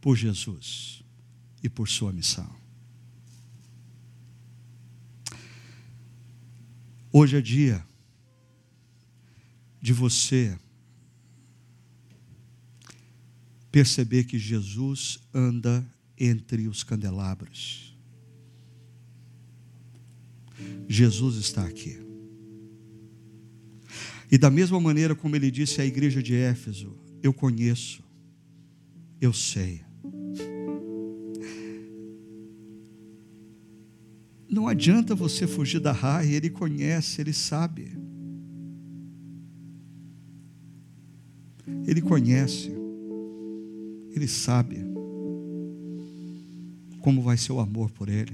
[0.00, 1.04] por Jesus?
[1.64, 2.54] e por sua missão.
[7.10, 7.82] Hoje é dia
[9.80, 10.58] de você
[13.72, 15.84] perceber que Jesus anda
[16.24, 17.94] entre os candelabros.
[20.88, 21.98] Jesus está aqui.
[24.30, 28.02] E da mesma maneira como ele disse à igreja de Éfeso: Eu conheço,
[29.20, 29.82] eu sei.
[34.48, 37.92] Não adianta você fugir da raia, ele conhece, ele sabe.
[41.86, 42.72] Ele conhece,
[44.14, 44.93] ele sabe
[47.04, 48.32] como vai ser o amor por ele.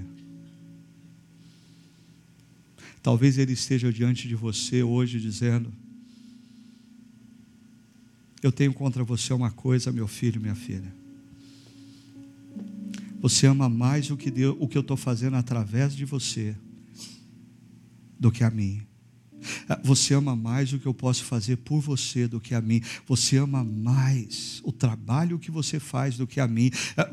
[3.03, 5.73] Talvez ele esteja diante de você hoje dizendo:
[8.41, 10.95] Eu tenho contra você uma coisa, meu filho, minha filha.
[13.21, 16.57] Você ama mais o que, Deus, o que eu estou fazendo através de você
[18.21, 18.83] do que a mim.
[19.69, 22.81] Ah, você ama mais o que eu posso fazer por você do que a mim.
[23.07, 26.71] Você ama mais o trabalho que você faz do que a mim.
[26.97, 27.09] Ah,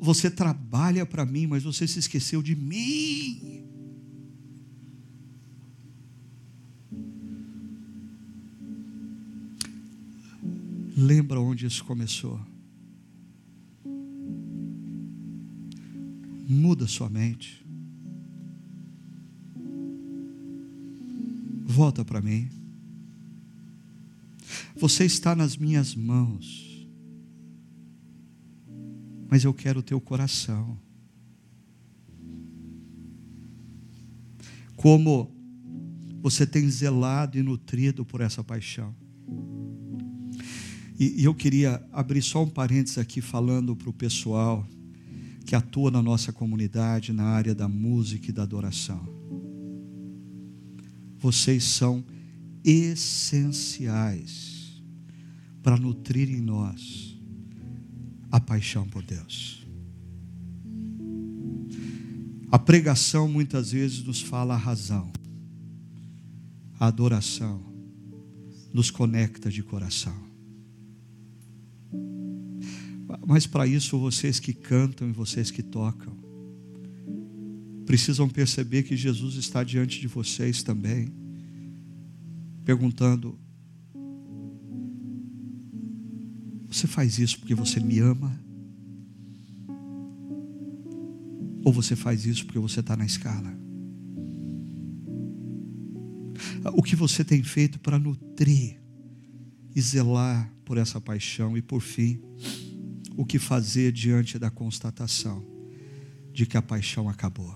[0.00, 3.62] você trabalha para mim, mas você se esqueceu de mim.
[10.96, 12.38] Lembra onde isso começou?
[16.52, 17.61] muda sua mente.
[21.72, 22.48] volta para mim.
[24.76, 26.86] Você está nas minhas mãos,
[29.28, 30.78] mas eu quero o teu coração.
[34.76, 35.34] Como
[36.20, 38.94] você tem zelado e nutrido por essa paixão.
[40.98, 44.66] E, e eu queria abrir só um parênteses aqui, falando para o pessoal
[45.44, 49.21] que atua na nossa comunidade, na área da música e da adoração.
[51.22, 52.04] Vocês são
[52.64, 54.52] essenciais
[55.62, 57.16] para nutrir em nós
[58.30, 59.64] a paixão por Deus.
[62.50, 65.12] A pregação muitas vezes nos fala a razão,
[66.78, 67.62] a adoração
[68.74, 70.20] nos conecta de coração.
[73.24, 76.31] Mas para isso, vocês que cantam e vocês que tocam,
[77.86, 81.12] precisam perceber que Jesus está diante de vocês também,
[82.64, 83.38] perguntando:
[86.68, 88.40] Você faz isso porque você me ama?
[91.64, 93.56] Ou você faz isso porque você está na escala?
[96.74, 98.80] O que você tem feito para nutrir
[99.74, 102.20] e zelar por essa paixão e por fim,
[103.16, 105.44] o que fazer diante da constatação
[106.32, 107.54] de que a paixão acabou,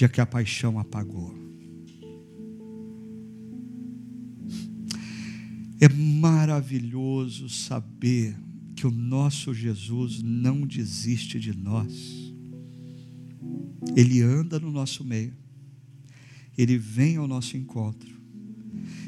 [0.00, 1.34] de que a paixão apagou.
[5.78, 8.34] É maravilhoso saber
[8.74, 12.32] que o nosso Jesus não desiste de nós.
[13.94, 15.34] Ele anda no nosso meio.
[16.56, 18.18] Ele vem ao nosso encontro.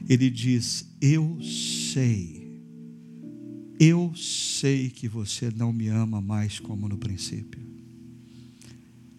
[0.09, 2.43] Ele diz: Eu sei
[3.81, 7.61] eu sei que você não me ama mais como no princípio,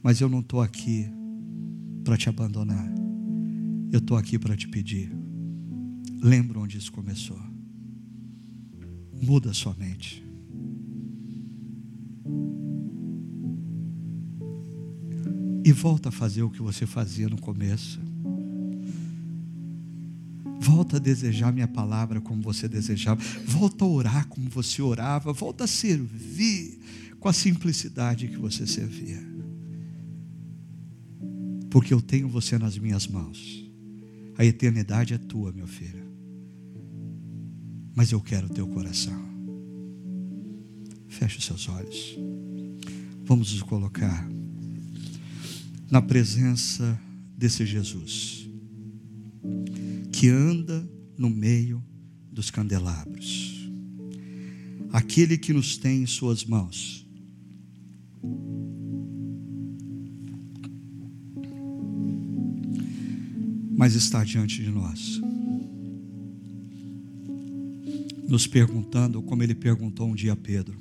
[0.02, 1.06] mas eu não estou aqui
[2.04, 2.86] para te abandonar,
[3.92, 5.12] eu estou aqui para te pedir.
[6.22, 7.40] Lembra onde isso começou?
[9.22, 10.24] Muda sua mente.
[15.66, 18.00] E volta a fazer o que você fazia no começo.
[20.60, 23.22] Volta a desejar minha palavra como você desejava.
[23.46, 25.32] Volta a orar como você orava.
[25.32, 26.80] Volta a servir
[27.20, 29.33] com a simplicidade que você servia.
[31.74, 33.68] Porque eu tenho você nas minhas mãos.
[34.38, 36.06] A eternidade é tua, meu filho.
[37.96, 39.20] Mas eu quero o teu coração.
[41.08, 42.16] Feche os seus olhos.
[43.26, 44.30] Vamos nos colocar
[45.90, 47.02] na presença
[47.36, 48.48] desse Jesus
[50.12, 50.88] que anda
[51.18, 51.84] no meio
[52.32, 53.68] dos candelabros,
[54.92, 57.03] aquele que nos tem em Suas mãos.
[63.84, 65.20] Mas está diante de nós,
[68.30, 70.80] nos perguntando, como ele perguntou um dia a Pedro: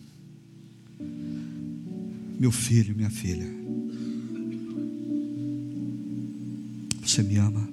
[2.39, 3.53] Meu filho, minha filha,
[7.03, 7.72] você me ama?